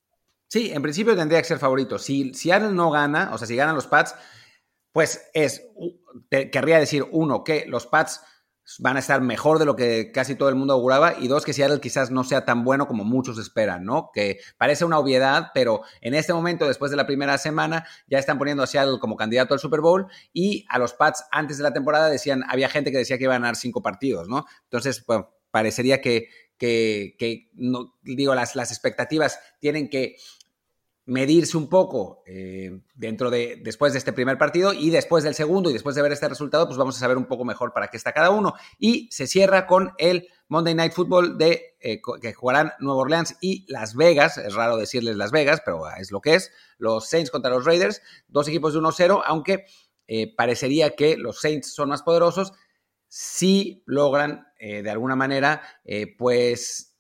Sí, 0.49 0.71
en 0.73 0.83
principio 0.83 1.17
tendría 1.17 1.41
que 1.41 1.49
ser 1.49 1.59
favorito. 1.59 1.99
Si 1.99 2.35
Seattle 2.35 2.73
no 2.73 2.91
gana, 2.91 3.31
o 3.33 3.39
sea, 3.39 3.47
si 3.47 3.57
ganan 3.57 3.77
los 3.77 3.87
Pats, 3.87 4.15
pues 4.93 5.31
es, 5.33 5.69
querría 6.29 6.79
decir, 6.79 7.05
uno, 7.13 7.45
que 7.45 7.67
los 7.67 7.87
Pats 7.87 8.21
van 8.79 8.97
a 8.97 9.01
estar 9.01 9.21
mejor 9.21 9.59
de 9.59 9.65
lo 9.65 9.77
que 9.77 10.13
casi 10.13 10.35
todo 10.35 10.49
el 10.49 10.55
mundo 10.55 10.75
auguraba 10.75 11.15
y 11.19 11.29
dos, 11.29 11.45
que 11.45 11.53
Seattle 11.53 11.81
quizás 11.81 12.11
no 12.11 12.25
sea 12.25 12.45
tan 12.45 12.65
bueno 12.65 12.87
como 12.87 13.05
muchos 13.05 13.39
esperan, 13.39 13.85
¿no? 13.85 14.11
Que 14.13 14.41
parece 14.59 14.85
una 14.85 14.99
obviedad, 14.99 15.51
pero 15.55 15.83
en 16.01 16.15
este 16.15 16.33
momento, 16.33 16.67
después 16.67 16.91
de 16.91 16.97
la 16.97 17.07
primera 17.07 17.39
semana, 17.39 17.87
ya 18.07 18.19
están 18.19 18.39
poniendo 18.39 18.63
a 18.63 18.67
Seattle 18.67 18.99
como 19.01 19.17
candidato 19.17 19.55
al 19.55 19.61
Super 19.61 19.81
Bowl 19.81 20.07
y 20.33 20.67
a 20.69 20.79
los 20.79 20.95
Pats 20.95 21.25
antes 21.31 21.59
de 21.59 21.65
la 21.65 21.73
temporada 21.73 22.09
decían, 22.09 22.45
había 22.49 22.69
gente 22.69 22.91
que 22.91 22.99
decía 22.99 23.19
que 23.19 23.25
iban 23.25 23.37
a 23.37 23.47
ganar 23.47 23.57
cinco 23.57 23.83
partidos, 23.83 24.29
¿no? 24.29 24.47
Entonces, 24.65 25.05
bueno, 25.07 25.31
parecería 25.51 26.01
que, 26.01 26.29
que, 26.61 27.49
no, 27.55 27.95
digo, 28.03 28.35
las, 28.35 28.55
las 28.55 28.71
expectativas 28.71 29.41
tienen 29.61 29.89
que 29.89 30.17
medirse 31.11 31.57
un 31.57 31.69
poco 31.69 32.23
eh, 32.25 32.83
dentro 32.95 33.31
de 33.31 33.61
después 33.65 33.93
de 33.93 33.99
este 33.99 34.13
primer 34.13 34.39
partido 34.39 34.73
y 34.73 34.91
después 34.91 35.25
del 35.25 35.35
segundo 35.35 35.69
y 35.69 35.73
después 35.73 35.97
de 35.97 36.03
ver 36.03 36.13
este 36.13 36.29
resultado, 36.29 36.67
pues 36.67 36.79
vamos 36.79 36.97
a 36.97 37.01
saber 37.01 37.17
un 37.17 37.25
poco 37.25 37.45
mejor 37.45 37.73
para 37.73 37.89
qué 37.89 37.97
está 37.97 38.13
cada 38.13 38.31
uno. 38.31 38.55
Y 38.79 39.09
se 39.11 39.27
cierra 39.27 39.67
con 39.67 39.93
el 39.99 40.29
Monday 40.47 40.73
Night 40.73 40.93
Football 40.93 41.37
de 41.37 41.77
eh, 41.81 42.01
que 42.23 42.33
jugarán 42.33 42.75
Nueva 42.79 43.01
Orleans 43.01 43.37
y 43.41 43.67
Las 43.67 43.97
Vegas. 43.97 44.39
Es 44.39 44.55
raro 44.55 44.77
decirles 44.77 45.17
Las 45.17 45.33
Vegas, 45.33 45.63
pero 45.65 45.83
es 45.91 46.13
lo 46.13 46.21
que 46.21 46.35
es. 46.35 46.53
Los 46.79 47.09
Saints 47.09 47.33
contra 47.33 47.51
los 47.51 47.65
Raiders, 47.65 48.03
dos 48.29 48.47
equipos 48.47 48.75
de 48.75 48.79
1-0, 48.79 49.21
aunque 49.27 49.65
eh, 50.07 50.33
parecería 50.37 50.95
que 50.95 51.17
los 51.17 51.41
Saints 51.41 51.75
son 51.75 51.89
más 51.89 52.03
poderosos. 52.05 52.53
Si 53.09 53.83
logran 53.85 54.47
de 54.61 54.91
alguna 54.91 55.17
manera, 55.17 55.63
pues 56.19 56.91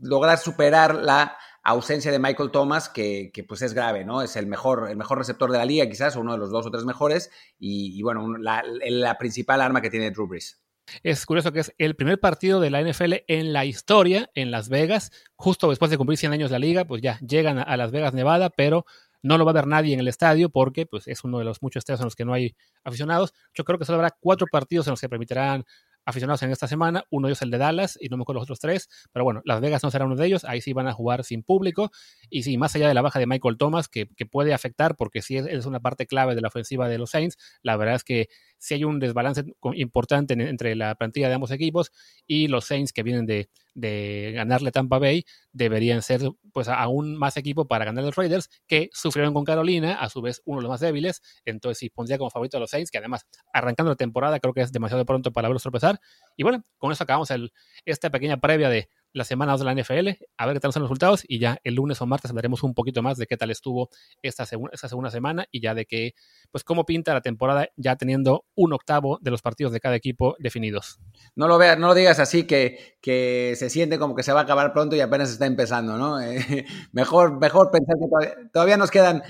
lograr 0.00 0.38
superar 0.38 0.94
la 0.94 1.36
ausencia 1.62 2.10
de 2.10 2.18
Michael 2.18 2.50
Thomas, 2.50 2.88
que, 2.88 3.32
pues 3.48 3.62
es 3.62 3.74
grave, 3.74 4.04
¿no? 4.04 4.22
Es 4.22 4.36
el 4.36 4.46
mejor, 4.46 4.88
el 4.90 4.96
mejor 4.96 5.18
receptor 5.18 5.50
de 5.50 5.58
la 5.58 5.64
liga, 5.64 5.88
quizás, 5.88 6.16
uno 6.16 6.32
de 6.32 6.38
los 6.38 6.50
dos 6.50 6.66
o 6.66 6.70
tres 6.70 6.84
mejores, 6.84 7.30
y, 7.58 8.00
bueno, 8.02 8.36
la, 8.38 9.16
principal 9.18 9.60
arma 9.60 9.80
que 9.80 9.90
tiene 9.90 10.10
Drew 10.10 10.26
Brees. 10.26 10.60
Es 11.02 11.24
curioso 11.24 11.52
que 11.52 11.60
es 11.60 11.72
el 11.78 11.94
primer 11.94 12.18
partido 12.18 12.60
de 12.60 12.70
la 12.70 12.82
NFL 12.82 13.14
en 13.28 13.52
la 13.52 13.64
historia 13.64 14.30
en 14.34 14.50
Las 14.50 14.68
Vegas, 14.68 15.12
justo 15.36 15.68
después 15.68 15.90
de 15.90 15.98
cumplir 15.98 16.18
100 16.18 16.32
años 16.32 16.50
la 16.50 16.58
liga, 16.58 16.84
pues 16.84 17.00
ya 17.00 17.18
llegan 17.20 17.58
a 17.58 17.76
Las 17.76 17.92
Vegas, 17.92 18.12
Nevada, 18.12 18.50
pero 18.50 18.86
no 19.22 19.38
lo 19.38 19.44
va 19.44 19.50
a 19.50 19.54
ver 19.54 19.66
nadie 19.66 19.94
en 19.94 20.00
el 20.00 20.08
estadio 20.08 20.48
porque 20.50 20.86
pues, 20.86 21.06
es 21.06 21.24
uno 21.24 21.38
de 21.38 21.44
los 21.44 21.62
muchos 21.62 21.82
estadios 21.82 22.00
en 22.00 22.06
los 22.06 22.16
que 22.16 22.24
no 22.24 22.32
hay 22.32 22.56
aficionados. 22.84 23.34
Yo 23.54 23.64
creo 23.64 23.78
que 23.78 23.84
solo 23.84 23.96
habrá 23.96 24.16
cuatro 24.18 24.46
partidos 24.50 24.86
en 24.86 24.92
los 24.92 25.00
que 25.00 25.08
permitirán 25.08 25.64
aficionados 26.10 26.42
en 26.42 26.50
esta 26.50 26.68
semana. 26.68 27.04
Uno 27.10 27.26
de 27.26 27.32
ellos 27.32 27.42
el 27.42 27.50
de 27.50 27.58
Dallas 27.58 27.98
y 28.00 28.08
no 28.08 28.16
me 28.16 28.22
acuerdo 28.22 28.40
los 28.40 28.44
otros 28.44 28.60
tres. 28.60 28.88
Pero 29.12 29.24
bueno, 29.24 29.42
Las 29.44 29.60
Vegas 29.60 29.82
no 29.82 29.90
será 29.90 30.04
uno 30.04 30.16
de 30.16 30.26
ellos. 30.26 30.44
Ahí 30.44 30.60
sí 30.60 30.72
van 30.72 30.88
a 30.88 30.92
jugar 30.92 31.24
sin 31.24 31.42
público. 31.42 31.90
Y 32.28 32.42
sí, 32.42 32.56
más 32.58 32.74
allá 32.76 32.88
de 32.88 32.94
la 32.94 33.02
baja 33.02 33.18
de 33.18 33.26
Michael 33.26 33.56
Thomas, 33.56 33.88
que, 33.88 34.06
puede 34.30 34.54
afectar 34.54 34.96
porque 34.96 35.22
sí 35.22 35.36
es, 35.36 35.66
una 35.66 35.80
parte 35.80 36.06
clave 36.06 36.34
de 36.34 36.40
la 36.40 36.48
ofensiva 36.48 36.88
de 36.88 36.98
los 36.98 37.10
Saints, 37.10 37.38
la 37.62 37.76
verdad 37.76 37.96
es 37.96 38.04
que 38.04 38.28
sí 38.60 38.74
hay 38.74 38.84
un 38.84 39.00
desbalance 39.00 39.42
importante 39.74 40.34
entre 40.34 40.76
la 40.76 40.94
plantilla 40.94 41.28
de 41.28 41.34
ambos 41.34 41.50
equipos 41.50 41.90
y 42.26 42.46
los 42.46 42.66
Saints 42.66 42.92
que 42.92 43.02
vienen 43.02 43.26
de, 43.26 43.48
de 43.74 44.32
ganarle 44.34 44.70
Tampa 44.70 44.98
Bay 44.98 45.24
deberían 45.52 46.02
ser 46.02 46.20
pues 46.52 46.68
aún 46.68 47.16
más 47.16 47.36
equipo 47.36 47.66
para 47.66 47.84
ganar 47.84 48.04
los 48.04 48.14
Raiders 48.14 48.48
que 48.66 48.90
sufrieron 48.92 49.34
con 49.34 49.44
Carolina, 49.44 49.94
a 49.94 50.08
su 50.08 50.20
vez 50.20 50.42
uno 50.44 50.58
de 50.58 50.62
los 50.64 50.70
más 50.70 50.80
débiles, 50.80 51.22
entonces 51.44 51.78
sí 51.78 51.90
pondría 51.90 52.18
como 52.18 52.30
favorito 52.30 52.58
a 52.58 52.60
los 52.60 52.70
Saints, 52.70 52.90
que 52.90 52.98
además 52.98 53.26
arrancando 53.52 53.90
la 53.90 53.96
temporada 53.96 54.38
creo 54.40 54.52
que 54.52 54.60
es 54.60 54.72
demasiado 54.72 55.04
pronto 55.06 55.32
para 55.32 55.48
verlos 55.48 55.62
tropezar. 55.62 55.98
Y 56.36 56.42
bueno, 56.42 56.62
con 56.78 56.92
eso 56.92 57.02
acabamos 57.02 57.30
el, 57.30 57.52
esta 57.84 58.10
pequeña 58.10 58.38
previa 58.40 58.68
de 58.68 58.88
la 59.12 59.24
semana 59.24 59.52
2 59.52 59.60
de 59.60 59.66
la 59.66 59.74
NFL, 59.74 60.08
a 60.36 60.46
ver 60.46 60.54
qué 60.54 60.60
tal 60.60 60.72
son 60.72 60.82
los 60.82 60.90
resultados 60.90 61.24
y 61.26 61.38
ya 61.38 61.58
el 61.64 61.74
lunes 61.74 62.00
o 62.00 62.06
martes 62.06 62.30
hablaremos 62.30 62.62
un 62.62 62.74
poquito 62.74 63.02
más 63.02 63.18
de 63.18 63.26
qué 63.26 63.36
tal 63.36 63.50
estuvo 63.50 63.90
esta, 64.22 64.44
esta 64.72 64.88
segunda 64.88 65.10
semana 65.10 65.46
y 65.50 65.60
ya 65.60 65.74
de 65.74 65.86
qué, 65.86 66.14
pues 66.50 66.64
cómo 66.64 66.84
pinta 66.84 67.12
la 67.12 67.20
temporada 67.20 67.68
ya 67.76 67.96
teniendo 67.96 68.44
un 68.54 68.72
octavo 68.72 69.18
de 69.20 69.30
los 69.30 69.42
partidos 69.42 69.72
de 69.72 69.80
cada 69.80 69.96
equipo 69.96 70.36
definidos. 70.38 71.00
No 71.34 71.48
lo 71.48 71.58
veas, 71.58 71.78
no 71.78 71.88
lo 71.88 71.94
digas 71.94 72.18
así 72.18 72.44
que, 72.44 72.96
que 73.00 73.54
se 73.56 73.70
siente 73.70 73.98
como 73.98 74.14
que 74.14 74.22
se 74.22 74.32
va 74.32 74.40
a 74.40 74.42
acabar 74.44 74.72
pronto 74.72 74.96
y 74.96 75.00
apenas 75.00 75.30
está 75.30 75.46
empezando, 75.46 75.96
¿no? 75.96 76.20
Eh, 76.20 76.66
mejor, 76.92 77.38
mejor 77.38 77.70
pensar 77.70 77.96
que 77.98 78.48
todavía, 78.52 78.76
nos 78.76 78.90
quedan 78.90 79.22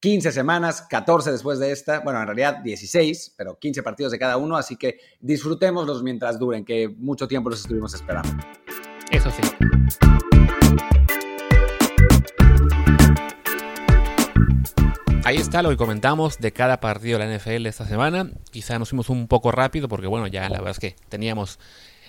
15 0.00 0.32
semanas, 0.32 0.82
14 0.88 1.30
después 1.30 1.58
de 1.58 1.70
esta, 1.70 2.00
bueno, 2.00 2.20
en 2.20 2.26
realidad 2.26 2.58
16, 2.62 3.34
pero 3.36 3.58
15 3.58 3.82
partidos 3.82 4.12
de 4.12 4.18
cada 4.18 4.36
uno, 4.36 4.56
así 4.56 4.76
que 4.76 4.98
disfrutémoslos 5.20 6.02
mientras 6.02 6.38
duren, 6.38 6.64
que 6.64 6.88
mucho 6.88 7.28
tiempo 7.28 7.50
los 7.50 7.60
estuvimos 7.60 7.94
esperando. 7.94 8.30
Ahí 15.24 15.36
está 15.36 15.62
lo 15.62 15.70
que 15.70 15.76
comentamos 15.76 16.38
de 16.38 16.52
cada 16.52 16.80
partido 16.80 17.18
de 17.18 17.26
la 17.26 17.38
NFL 17.38 17.66
esta 17.66 17.86
semana. 17.86 18.28
Quizá 18.50 18.80
nos 18.80 18.88
fuimos 18.88 19.08
un 19.10 19.28
poco 19.28 19.52
rápido 19.52 19.88
porque, 19.88 20.08
bueno, 20.08 20.26
ya 20.26 20.48
la 20.48 20.58
verdad 20.58 20.72
es 20.72 20.80
que 20.80 20.96
teníamos 21.08 21.60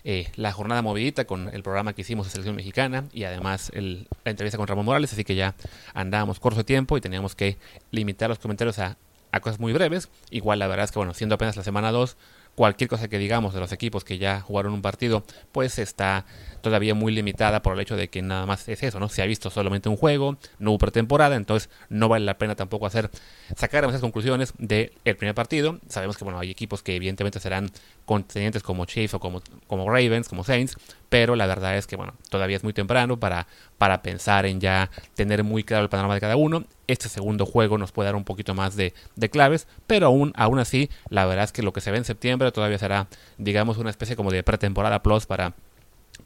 eh, 0.03 0.31
la 0.35 0.51
jornada 0.51 0.81
movidita 0.81 1.25
con 1.25 1.53
el 1.53 1.61
programa 1.61 1.93
que 1.93 2.01
hicimos 2.01 2.25
de 2.25 2.31
Selección 2.31 2.55
Mexicana 2.55 3.05
y 3.13 3.25
además 3.25 3.71
la 3.75 4.31
entrevista 4.31 4.57
con 4.57 4.67
Ramón 4.67 4.85
Morales, 4.85 5.13
así 5.13 5.23
que 5.23 5.35
ya 5.35 5.53
andábamos 5.93 6.39
corto 6.39 6.57
de 6.57 6.63
tiempo 6.63 6.97
y 6.97 7.01
teníamos 7.01 7.35
que 7.35 7.57
limitar 7.91 8.27
los 8.27 8.39
comentarios 8.39 8.79
a, 8.79 8.97
a 9.31 9.39
cosas 9.39 9.59
muy 9.59 9.71
breves. 9.71 10.09
Igual 10.31 10.57
la 10.57 10.67
verdad 10.67 10.85
es 10.85 10.91
que, 10.91 10.97
bueno, 10.97 11.13
siendo 11.13 11.35
apenas 11.35 11.55
la 11.55 11.63
semana 11.63 11.91
2, 11.91 12.17
cualquier 12.55 12.89
cosa 12.89 13.07
que 13.07 13.17
digamos 13.17 13.53
de 13.53 13.59
los 13.59 13.71
equipos 13.71 14.03
que 14.03 14.17
ya 14.17 14.41
jugaron 14.41 14.73
un 14.73 14.81
partido, 14.81 15.23
pues 15.51 15.79
está 15.79 16.25
todavía 16.61 16.93
muy 16.95 17.13
limitada 17.13 17.61
por 17.61 17.73
el 17.73 17.79
hecho 17.79 17.95
de 17.95 18.09
que 18.09 18.21
nada 18.21 18.45
más 18.45 18.67
es 18.69 18.83
eso, 18.83 18.99
¿no? 18.99 19.09
Se 19.09 19.21
ha 19.21 19.25
visto 19.25 19.49
solamente 19.49 19.89
un 19.89 19.97
juego, 19.97 20.37
no 20.59 20.71
hubo 20.71 20.77
pretemporada, 20.77 21.35
entonces 21.35 21.69
no 21.89 22.07
vale 22.07 22.25
la 22.25 22.37
pena 22.37 22.55
tampoco 22.55 22.85
hacer 22.85 23.09
sacar 23.55 23.83
esas 23.85 24.01
conclusiones 24.01 24.53
del 24.57 24.91
primer 25.17 25.35
partido. 25.35 25.79
Sabemos 25.89 26.17
que 26.17 26.23
bueno, 26.23 26.39
hay 26.39 26.51
equipos 26.51 26.83
que 26.83 26.95
evidentemente 26.95 27.39
serán 27.39 27.71
contendientes 28.05 28.63
como 28.63 28.85
Chiefs 28.85 29.15
o 29.15 29.19
como, 29.19 29.41
como 29.67 29.89
Ravens, 29.89 30.29
como 30.29 30.43
Saints, 30.43 30.77
pero 31.13 31.35
la 31.35 31.45
verdad 31.45 31.77
es 31.77 31.85
que 31.85 31.95
bueno, 31.95 32.15
todavía 32.31 32.57
es 32.57 32.63
muy 32.63 32.73
temprano 32.73 33.19
para, 33.19 33.45
para 33.77 34.01
pensar 34.01 34.47
en 34.47 34.59
ya 34.59 34.89
tener 35.13 35.43
muy 35.43 35.63
claro 35.63 35.83
el 35.83 35.89
panorama 35.89 36.15
de 36.15 36.19
cada 36.19 36.37
uno. 36.37 36.63
Este 36.87 37.07
segundo 37.07 37.45
juego 37.45 37.77
nos 37.77 37.91
puede 37.91 38.07
dar 38.07 38.15
un 38.15 38.23
poquito 38.23 38.55
más 38.55 38.75
de, 38.75 38.95
de 39.15 39.29
claves, 39.29 39.67
pero 39.85 40.07
aún, 40.07 40.33
aún 40.35 40.57
así, 40.57 40.89
la 41.09 41.27
verdad 41.27 41.43
es 41.43 41.51
que 41.51 41.61
lo 41.61 41.71
que 41.71 41.81
se 41.81 41.91
ve 41.91 41.99
en 41.99 42.03
septiembre 42.03 42.51
todavía 42.51 42.79
será, 42.79 43.05
digamos, 43.37 43.77
una 43.77 43.91
especie 43.91 44.15
como 44.15 44.31
de 44.31 44.41
pretemporada 44.41 45.03
plus 45.03 45.27
para 45.27 45.53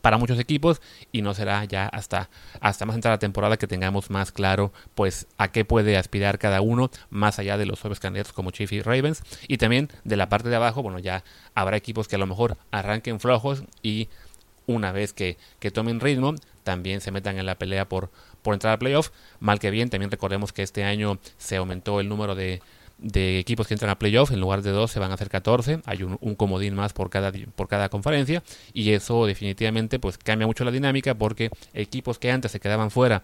para 0.01 0.17
muchos 0.17 0.39
equipos 0.39 0.81
y 1.11 1.21
no 1.21 1.33
será 1.33 1.63
ya 1.65 1.87
hasta, 1.87 2.29
hasta 2.59 2.85
más 2.85 2.95
entrada 2.95 3.15
la 3.15 3.19
temporada 3.19 3.57
que 3.57 3.67
tengamos 3.67 4.09
más 4.09 4.31
claro 4.31 4.71
pues 4.95 5.27
a 5.37 5.49
qué 5.49 5.65
puede 5.65 5.97
aspirar 5.97 6.39
cada 6.39 6.61
uno 6.61 6.91
más 7.09 7.39
allá 7.39 7.57
de 7.57 7.65
los 7.65 7.83
obvios 7.83 7.99
candidatos 7.99 8.33
como 8.33 8.51
Chiefs 8.51 8.73
y 8.73 8.81
Ravens 8.81 9.23
y 9.47 9.57
también 9.57 9.89
de 10.03 10.17
la 10.17 10.29
parte 10.29 10.49
de 10.49 10.55
abajo 10.55 10.83
bueno 10.83 10.99
ya 10.99 11.23
habrá 11.55 11.77
equipos 11.77 12.07
que 12.07 12.17
a 12.17 12.19
lo 12.19 12.27
mejor 12.27 12.57
arranquen 12.71 13.19
flojos 13.19 13.63
y 13.81 14.09
una 14.67 14.91
vez 14.91 15.13
que, 15.13 15.37
que 15.59 15.71
tomen 15.71 15.99
ritmo 15.99 16.35
también 16.63 17.01
se 17.01 17.11
metan 17.11 17.39
en 17.39 17.45
la 17.45 17.55
pelea 17.55 17.87
por, 17.87 18.11
por 18.41 18.53
entrar 18.53 18.73
a 18.73 18.79
playoff. 18.79 19.09
Mal 19.39 19.59
que 19.59 19.71
bien 19.71 19.89
también 19.89 20.11
recordemos 20.11 20.53
que 20.53 20.61
este 20.61 20.83
año 20.83 21.17
se 21.37 21.55
aumentó 21.55 21.99
el 21.99 22.09
número 22.09 22.35
de 22.35 22.61
de 22.97 23.39
equipos 23.39 23.67
que 23.67 23.73
entran 23.73 23.91
a 23.91 23.99
playoff, 23.99 24.31
en 24.31 24.41
lugar 24.41 24.61
de 24.61 24.71
12 24.71 24.99
van 24.99 25.11
a 25.11 25.17
ser 25.17 25.29
14, 25.29 25.81
hay 25.85 26.03
un, 26.03 26.35
comodín 26.35 26.75
más 26.75 26.93
por 26.93 27.09
cada, 27.09 27.31
por 27.55 27.67
cada 27.67 27.89
conferencia. 27.89 28.43
Y 28.73 28.91
eso 28.91 29.25
definitivamente 29.25 29.99
pues 29.99 30.17
cambia 30.17 30.47
mucho 30.47 30.63
la 30.65 30.71
dinámica 30.71 31.13
porque 31.15 31.51
equipos 31.73 32.19
que 32.19 32.31
antes 32.31 32.51
se 32.51 32.59
quedaban 32.59 32.91
fuera 32.91 33.23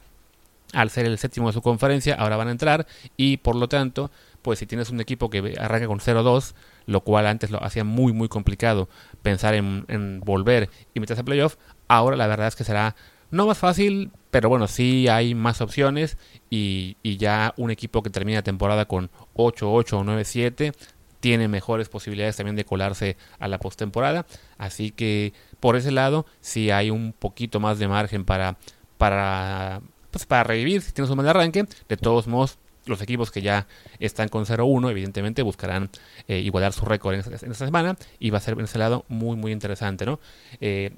al 0.73 0.89
ser 0.89 1.06
el 1.06 1.17
séptimo 1.19 1.47
de 1.47 1.53
su 1.53 1.62
conferencia 1.62 2.15
ahora 2.15 2.36
van 2.36 2.47
a 2.47 2.51
entrar 2.51 2.88
y 3.15 3.38
por 3.38 3.56
lo 3.56 3.67
tanto 3.67 4.10
pues 4.43 4.60
si 4.60 4.67
tienes 4.67 4.91
un 4.91 5.01
equipo 5.01 5.32
que 5.32 5.56
arranca 5.60 5.88
con 5.88 5.99
0-2 5.99 6.53
lo 6.86 7.01
cual 7.01 7.25
antes 7.25 7.49
lo 7.49 7.63
hacía 7.63 7.84
muy 7.84 8.13
muy 8.13 8.27
complicado 8.27 8.89
pensar 9.23 9.56
en, 9.56 10.19
volver 10.19 10.69
y 10.93 10.99
meterse 10.99 11.21
a 11.21 11.25
playoff 11.25 11.56
ahora 11.88 12.15
la 12.15 12.27
verdad 12.27 12.47
es 12.47 12.56
que 12.56 12.63
será 12.63 12.95
no 13.34 13.47
más 13.47 13.58
fácil, 13.58 14.12
pero 14.29 14.47
bueno, 14.47 14.67
sí 14.67 15.08
hay 15.08 15.34
más 15.34 15.60
opciones 15.60 16.19
y, 16.51 16.97
ya 17.03 17.56
un 17.58 17.71
equipo 17.71 18.03
que 18.03 18.12
termina 18.12 18.38
la 18.38 18.43
temporada 18.43 18.86
con 18.86 19.10
8-8 19.34 19.93
o 19.93 20.03
9-7 20.03 20.71
tiene 21.19 21.47
mejores 21.47 21.89
posibilidades 21.89 22.36
también 22.36 22.56
de 22.56 22.63
colarse 22.63 23.17
a 23.39 23.47
la 23.47 23.58
postemporada. 23.58 24.27
Así 24.60 24.91
que 24.91 25.34
por 25.60 25.75
ese 25.75 25.91
lado 25.91 26.27
sí 26.41 26.69
hay 26.69 26.91
un 26.91 27.12
poquito 27.12 27.60
más 27.60 27.79
de 27.79 27.88
margen 27.88 28.23
para, 28.23 28.58
para, 28.99 29.82
pues 30.12 30.27
para 30.27 30.43
revivir 30.43 30.82
si 30.82 30.91
tienes 30.91 31.10
un 31.10 31.17
mal 31.17 31.27
arranque. 31.27 31.65
De 31.89 31.97
todos 31.97 32.27
modos, 32.27 32.60
los 32.86 33.02
equipos 33.02 33.32
que 33.32 33.41
ya 33.41 33.67
están 34.00 34.30
con 34.30 34.46
0-1 34.46 34.89
evidentemente 34.91 35.41
buscarán 35.41 35.89
eh, 36.28 36.39
igualar 36.39 36.74
su 36.74 36.86
récord 36.86 37.15
en 37.15 37.19
esta, 37.19 37.54
semana 37.54 37.98
y 38.19 38.30
va 38.30 38.38
a 38.38 38.41
ser 38.41 38.56
en 38.56 38.65
ese 38.65 38.78
lado 38.78 39.06
muy 39.08 39.36
muy 39.36 39.52
interesante, 39.52 40.06
¿no? 40.06 40.19
Eh, 40.60 40.91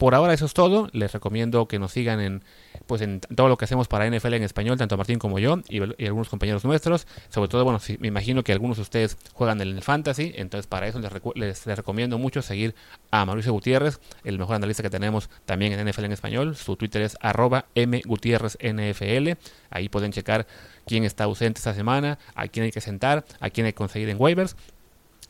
Por 0.00 0.14
ahora 0.14 0.32
eso 0.32 0.46
es 0.46 0.54
todo. 0.54 0.88
Les 0.92 1.12
recomiendo 1.12 1.68
que 1.68 1.78
nos 1.78 1.92
sigan 1.92 2.20
en 2.20 2.42
pues 2.86 3.02
en 3.02 3.20
todo 3.20 3.48
lo 3.48 3.58
que 3.58 3.66
hacemos 3.66 3.86
para 3.86 4.08
NFL 4.08 4.32
en 4.32 4.42
español, 4.42 4.78
tanto 4.78 4.96
Martín 4.96 5.18
como 5.18 5.38
yo 5.38 5.60
y, 5.68 5.78
algunos 6.06 6.30
compañeros 6.30 6.64
nuestros. 6.64 7.06
Sobre 7.28 7.48
todo, 7.50 7.64
bueno, 7.64 7.78
me 7.98 8.08
imagino 8.08 8.42
que 8.42 8.52
algunos 8.52 8.78
de 8.78 8.82
ustedes 8.82 9.18
juegan 9.34 9.60
en 9.60 9.68
el 9.68 9.82
Fantasy, 9.82 10.32
entonces 10.36 10.66
para 10.66 10.88
eso 10.88 11.00
les, 11.34 11.66
les, 11.66 11.76
recomiendo 11.76 12.16
mucho 12.16 12.40
seguir 12.40 12.74
a 13.10 13.26
Mauricio 13.26 13.52
Gutiérrez, 13.52 14.00
el 14.24 14.38
mejor 14.38 14.56
analista 14.56 14.82
que 14.82 14.88
tenemos 14.88 15.28
también 15.44 15.74
en 15.74 15.86
NFL 15.86 16.06
en 16.06 16.12
español. 16.12 16.56
Su 16.56 16.76
Twitter 16.76 17.02
es 17.02 17.18
arroba 17.20 17.66
mgutierreznfl. 17.74 19.36
Ahí 19.68 19.90
pueden 19.90 20.12
checar 20.12 20.46
quién 20.86 21.04
está 21.04 21.24
ausente 21.24 21.58
esta 21.58 21.74
semana, 21.74 22.18
a 22.34 22.48
quién 22.48 22.64
hay 22.64 22.72
que 22.72 22.80
sentar, 22.80 23.26
a 23.38 23.50
quién 23.50 23.66
hay 23.66 23.72
que 23.72 23.76
conseguir 23.76 24.08
en 24.08 24.16
waivers. 24.18 24.56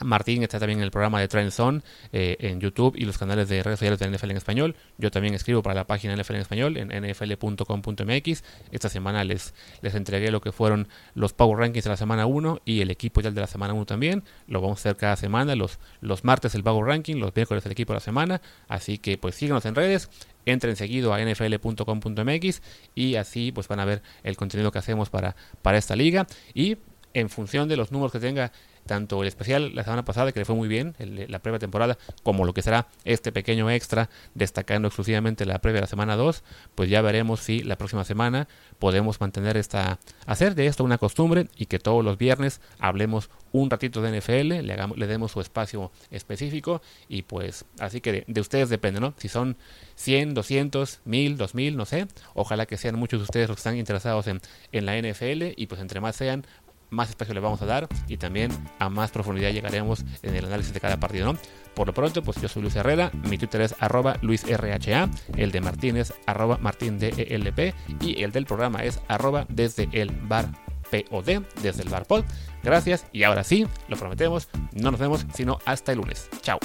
Martín 0.04 0.42
está 0.42 0.58
también 0.58 0.78
en 0.80 0.84
el 0.84 0.90
programa 0.90 1.20
de 1.20 1.28
Trend 1.28 1.50
Zone 1.50 1.82
eh, 2.12 2.36
en 2.40 2.60
YouTube 2.60 2.94
y 2.96 3.04
los 3.04 3.18
canales 3.18 3.48
de 3.48 3.62
redes 3.62 3.78
sociales 3.78 3.98
de 3.98 4.10
NFL 4.10 4.30
en 4.30 4.36
español. 4.36 4.76
Yo 4.98 5.10
también 5.10 5.34
escribo 5.34 5.62
para 5.62 5.74
la 5.74 5.86
página 5.86 6.14
NFL 6.14 6.34
en 6.34 6.40
español 6.40 6.76
en 6.76 6.88
nfl.com.mx. 6.88 8.44
Esta 8.72 8.88
semana 8.88 9.24
les, 9.24 9.54
les 9.82 9.94
entregué 9.94 10.30
lo 10.30 10.40
que 10.40 10.52
fueron 10.52 10.88
los 11.14 11.32
Power 11.32 11.58
Rankings 11.58 11.84
de 11.84 11.90
la 11.90 11.96
semana 11.96 12.26
1 12.26 12.62
y 12.64 12.80
el 12.80 12.90
equipo 12.90 13.20
ya 13.20 13.30
de 13.30 13.40
la 13.40 13.46
semana 13.46 13.74
1 13.74 13.86
también. 13.86 14.24
Lo 14.46 14.60
vamos 14.60 14.78
a 14.78 14.80
hacer 14.80 14.96
cada 14.96 15.16
semana, 15.16 15.54
los, 15.54 15.78
los 16.00 16.24
martes 16.24 16.54
el 16.54 16.62
Power 16.62 16.86
Ranking, 16.86 17.16
los 17.16 17.34
miércoles 17.34 17.64
el 17.66 17.72
equipo 17.72 17.92
de 17.92 17.96
la 17.96 18.00
semana. 18.00 18.40
Así 18.68 18.98
que 18.98 19.18
pues 19.18 19.34
síganos 19.34 19.64
en 19.66 19.74
redes, 19.74 20.10
entren 20.46 20.76
seguido 20.76 21.12
a 21.12 21.24
nfl.com.mx 21.24 22.62
y 22.94 23.16
así 23.16 23.52
pues 23.52 23.68
van 23.68 23.80
a 23.80 23.84
ver 23.84 24.02
el 24.22 24.36
contenido 24.36 24.72
que 24.72 24.78
hacemos 24.78 25.10
para, 25.10 25.36
para 25.62 25.78
esta 25.78 25.96
liga. 25.96 26.26
Y 26.54 26.78
en 27.14 27.28
función 27.28 27.68
de 27.68 27.76
los 27.76 27.90
números 27.92 28.12
que 28.12 28.20
tenga 28.20 28.52
tanto 28.86 29.22
el 29.22 29.28
especial 29.28 29.74
la 29.74 29.84
semana 29.84 30.04
pasada, 30.04 30.32
que 30.32 30.40
le 30.40 30.44
fue 30.44 30.54
muy 30.54 30.68
bien, 30.68 30.94
la 30.98 31.38
previa 31.38 31.58
temporada, 31.58 31.98
como 32.22 32.44
lo 32.44 32.52
que 32.52 32.62
será 32.62 32.88
este 33.04 33.32
pequeño 33.32 33.70
extra, 33.70 34.10
destacando 34.34 34.88
exclusivamente 34.88 35.46
la 35.46 35.60
previa 35.60 35.76
de 35.76 35.82
la 35.82 35.86
semana 35.86 36.16
2, 36.16 36.42
pues 36.74 36.90
ya 36.90 37.02
veremos 37.02 37.40
si 37.40 37.62
la 37.62 37.76
próxima 37.76 38.04
semana 38.04 38.48
podemos 38.78 39.20
mantener 39.20 39.56
esta, 39.56 39.98
hacer 40.26 40.54
de 40.54 40.66
esto 40.66 40.84
una 40.84 40.98
costumbre 40.98 41.48
y 41.56 41.66
que 41.66 41.78
todos 41.78 42.04
los 42.04 42.18
viernes 42.18 42.60
hablemos 42.78 43.30
un 43.52 43.70
ratito 43.70 44.00
de 44.02 44.18
NFL, 44.18 44.64
le, 44.64 44.72
hagamos, 44.72 44.96
le 44.96 45.06
demos 45.06 45.32
su 45.32 45.40
espacio 45.40 45.90
específico 46.10 46.82
y 47.08 47.22
pues 47.22 47.64
así 47.78 48.00
que 48.00 48.24
de, 48.26 48.40
ustedes 48.40 48.68
depende, 48.68 49.00
¿no? 49.00 49.14
Si 49.16 49.28
son 49.28 49.56
100, 49.96 50.34
200, 50.34 51.00
1000, 51.04 51.36
2000, 51.36 51.76
no 51.76 51.84
sé, 51.84 52.06
ojalá 52.34 52.66
que 52.66 52.76
sean 52.76 52.96
muchos 52.96 53.20
de 53.20 53.24
ustedes 53.24 53.48
los 53.48 53.56
que 53.56 53.60
están 53.60 53.76
interesados 53.76 54.26
en, 54.28 54.40
en 54.72 54.86
la 54.86 54.96
NFL 54.96 55.54
y 55.56 55.66
pues 55.66 55.80
entre 55.80 56.00
más 56.00 56.16
sean, 56.16 56.46
más 56.90 57.10
espacio 57.10 57.34
le 57.34 57.40
vamos 57.40 57.62
a 57.62 57.66
dar 57.66 57.88
y 58.08 58.16
también 58.16 58.50
a 58.78 58.88
más 58.88 59.10
profundidad 59.10 59.50
llegaremos 59.50 60.04
en 60.22 60.34
el 60.34 60.44
análisis 60.44 60.72
de 60.74 60.80
cada 60.80 60.98
partido, 60.98 61.32
¿no? 61.32 61.38
Por 61.74 61.86
lo 61.86 61.94
pronto, 61.94 62.22
pues 62.22 62.40
yo 62.40 62.48
soy 62.48 62.62
Luis 62.62 62.76
Herrera, 62.76 63.10
mi 63.28 63.38
Twitter 63.38 63.60
es 63.62 63.74
arroba 63.78 64.16
luisrha, 64.22 65.08
el 65.36 65.52
de 65.52 65.60
Martín 65.60 65.96
es 65.96 66.12
arroba 66.26 66.58
martindelp 66.58 67.74
y 68.00 68.22
el 68.22 68.32
del 68.32 68.46
programa 68.46 68.82
es 68.82 69.00
arroba 69.08 69.46
desde 69.48 69.88
el 69.92 70.10
bar 70.10 70.46
POD, 70.90 71.42
desde 71.62 71.82
el 71.82 71.88
bar 71.88 72.06
pod. 72.06 72.24
Gracias 72.62 73.06
y 73.12 73.22
ahora 73.22 73.44
sí, 73.44 73.66
lo 73.88 73.96
prometemos, 73.96 74.48
no 74.72 74.90
nos 74.90 75.00
vemos 75.00 75.26
sino 75.32 75.58
hasta 75.64 75.92
el 75.92 75.98
lunes. 75.98 76.28
Chao. 76.42 76.58